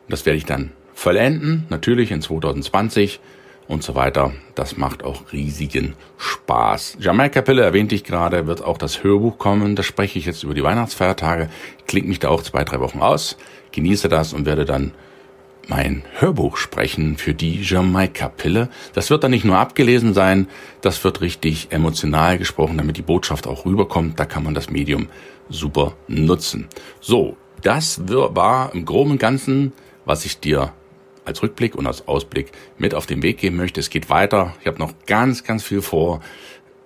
Das 0.09 0.25
werde 0.25 0.37
ich 0.37 0.45
dann 0.45 0.71
vollenden, 0.93 1.65
natürlich 1.69 2.11
in 2.11 2.21
2020 2.21 3.19
und 3.67 3.83
so 3.83 3.95
weiter. 3.95 4.33
Das 4.55 4.77
macht 4.77 5.03
auch 5.03 5.31
riesigen 5.31 5.95
Spaß. 6.17 6.97
Jamaika-Pille 6.99 7.63
erwähnte 7.63 7.95
ich 7.95 8.03
gerade, 8.03 8.47
wird 8.47 8.63
auch 8.63 8.77
das 8.77 9.03
Hörbuch 9.03 9.37
kommen. 9.37 9.75
Das 9.75 9.85
spreche 9.85 10.19
ich 10.19 10.25
jetzt 10.25 10.43
über 10.43 10.53
die 10.53 10.63
Weihnachtsfeiertage. 10.63 11.49
Klingt 11.87 12.07
mich 12.07 12.19
da 12.19 12.29
auch 12.29 12.43
zwei, 12.43 12.63
drei 12.63 12.79
Wochen 12.79 13.01
aus, 13.01 13.37
genieße 13.71 14.09
das 14.09 14.33
und 14.33 14.45
werde 14.45 14.65
dann 14.65 14.91
mein 15.67 16.03
Hörbuch 16.19 16.57
sprechen 16.57 17.17
für 17.17 17.33
die 17.33 17.61
Jamaika-Pille. 17.61 18.69
Das 18.93 19.09
wird 19.09 19.23
dann 19.23 19.31
nicht 19.31 19.45
nur 19.45 19.57
abgelesen 19.57 20.13
sein, 20.13 20.47
das 20.81 21.03
wird 21.03 21.21
richtig 21.21 21.67
emotional 21.71 22.37
gesprochen, 22.37 22.77
damit 22.77 22.97
die 22.97 23.01
Botschaft 23.01 23.47
auch 23.47 23.65
rüberkommt. 23.65 24.19
Da 24.19 24.25
kann 24.25 24.43
man 24.43 24.53
das 24.53 24.69
Medium 24.69 25.07
super 25.49 25.95
nutzen. 26.07 26.67
So, 26.99 27.37
das 27.61 28.01
war 28.05 28.73
im 28.73 28.85
Groben 28.85 29.11
und 29.11 29.19
Ganzen, 29.19 29.73
was 30.05 30.25
ich 30.25 30.39
dir 30.39 30.73
als 31.25 31.41
Rückblick 31.41 31.75
und 31.75 31.87
als 31.87 32.07
Ausblick 32.07 32.51
mit 32.77 32.93
auf 32.93 33.05
den 33.05 33.23
Weg 33.23 33.37
geben 33.37 33.57
möchte. 33.57 33.79
Es 33.79 33.89
geht 33.89 34.09
weiter. 34.09 34.53
Ich 34.59 34.67
habe 34.67 34.79
noch 34.79 34.93
ganz, 35.05 35.43
ganz 35.43 35.63
viel 35.63 35.81
vor. 35.81 36.21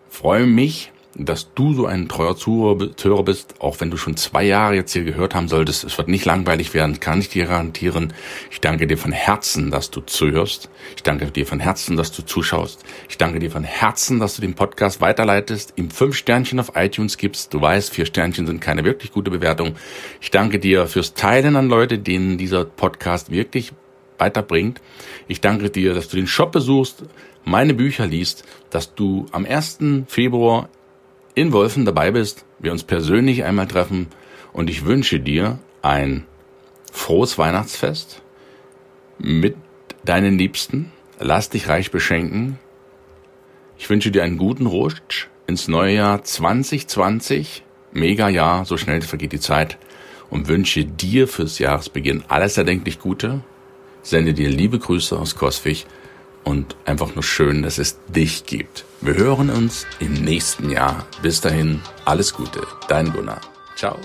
Freue 0.09 0.45
mich, 0.45 0.91
dass 1.19 1.53
du 1.53 1.73
so 1.73 1.85
ein 1.85 2.07
treuer 2.07 2.35
Zuhörer 2.35 3.23
bist, 3.23 3.55
auch 3.59 3.79
wenn 3.79 3.89
du 3.89 3.97
schon 3.97 4.17
zwei 4.17 4.43
Jahre 4.43 4.75
jetzt 4.75 4.93
hier 4.93 5.03
gehört 5.03 5.33
haben 5.33 5.47
solltest. 5.47 5.83
Es 5.83 5.97
wird 5.97 6.07
nicht 6.07 6.25
langweilig 6.25 6.73
werden, 6.73 6.99
kann 6.99 7.19
ich 7.19 7.29
dir 7.29 7.45
garantieren. 7.45 8.13
Ich 8.51 8.61
danke 8.61 8.87
dir 8.87 8.97
von 8.97 9.11
Herzen, 9.11 9.71
dass 9.71 9.89
du 9.89 10.01
zuhörst. 10.01 10.69
Ich 10.95 11.03
danke 11.03 11.31
dir 11.31 11.45
von 11.45 11.59
Herzen, 11.59 11.97
dass 11.97 12.11
du 12.11 12.21
zuschaust. 12.21 12.83
Ich 13.09 13.17
danke 13.17 13.39
dir 13.39 13.51
von 13.51 13.63
Herzen, 13.63 14.19
dass 14.19 14.35
du 14.35 14.41
den 14.41 14.53
Podcast 14.53 15.01
weiterleitest, 15.01 15.73
ihm 15.75 15.89
fünf 15.89 16.15
Sternchen 16.15 16.59
auf 16.59 16.73
iTunes 16.75 17.17
gibst. 17.17 17.53
Du 17.53 17.61
weißt, 17.61 17.93
vier 17.93 18.05
Sternchen 18.05 18.45
sind 18.45 18.61
keine 18.61 18.83
wirklich 18.83 19.11
gute 19.11 19.31
Bewertung. 19.31 19.75
Ich 20.21 20.31
danke 20.31 20.59
dir 20.59 20.87
fürs 20.87 21.13
Teilen 21.15 21.55
an 21.55 21.67
Leute, 21.67 21.97
denen 21.97 22.37
dieser 22.37 22.65
Podcast 22.65 23.31
wirklich 23.31 23.73
weiterbringt. 24.17 24.81
Ich 25.27 25.41
danke 25.41 25.69
dir, 25.69 25.93
dass 25.93 26.07
du 26.09 26.17
den 26.17 26.27
Shop 26.27 26.51
besuchst, 26.51 27.03
meine 27.47 27.73
Bücher 27.73 28.05
liest, 28.05 28.43
dass 28.69 28.93
du 28.93 29.25
am 29.31 29.45
1. 29.45 29.79
Februar 30.07 30.69
in 31.37 31.53
Wolfen 31.53 31.85
dabei 31.85 32.09
bist, 32.09 32.45
wir 32.57 32.71
uns 32.71 32.83
persönlich 32.83 33.43
einmal 33.43 33.67
treffen 33.67 34.07
und 34.53 34.71
ich 34.71 34.85
wünsche 34.85 35.19
dir 35.19 35.59
ein 35.83 36.25
frohes 36.91 37.37
Weihnachtsfest 37.37 38.23
mit 39.19 39.55
deinen 40.03 40.39
Liebsten. 40.39 40.91
Lass 41.19 41.51
dich 41.51 41.69
reich 41.69 41.91
beschenken. 41.91 42.57
Ich 43.77 43.87
wünsche 43.87 44.09
dir 44.09 44.23
einen 44.23 44.39
guten 44.39 44.65
Rutsch 44.65 45.27
ins 45.45 45.67
neue 45.67 45.93
Jahr 45.93 46.23
2020. 46.23 47.63
Mega 47.91 48.29
Jahr, 48.29 48.65
so 48.65 48.75
schnell 48.75 49.03
vergeht 49.03 49.31
die 49.31 49.39
Zeit. 49.39 49.77
Und 50.31 50.47
wünsche 50.47 50.85
dir 50.85 51.27
fürs 51.27 51.59
Jahresbeginn 51.59 52.23
alles 52.29 52.57
erdenklich 52.57 52.99
Gute. 52.99 53.41
Sende 54.01 54.33
dir 54.33 54.49
liebe 54.49 54.79
Grüße 54.79 55.15
aus 55.15 55.35
Koswig 55.35 55.85
und 56.43 56.75
einfach 56.85 57.13
nur 57.13 57.23
schön, 57.23 57.61
dass 57.61 57.77
es 57.77 57.99
dich 58.07 58.47
gibt. 58.47 58.85
Wir 59.07 59.15
hören 59.15 59.49
uns 59.49 59.87
im 59.99 60.11
nächsten 60.15 60.69
Jahr. 60.69 61.05
Bis 61.21 61.39
dahin, 61.39 61.79
alles 62.03 62.33
Gute, 62.33 62.67
dein 62.89 63.13
Gunnar. 63.13 63.39
Ciao. 63.77 63.97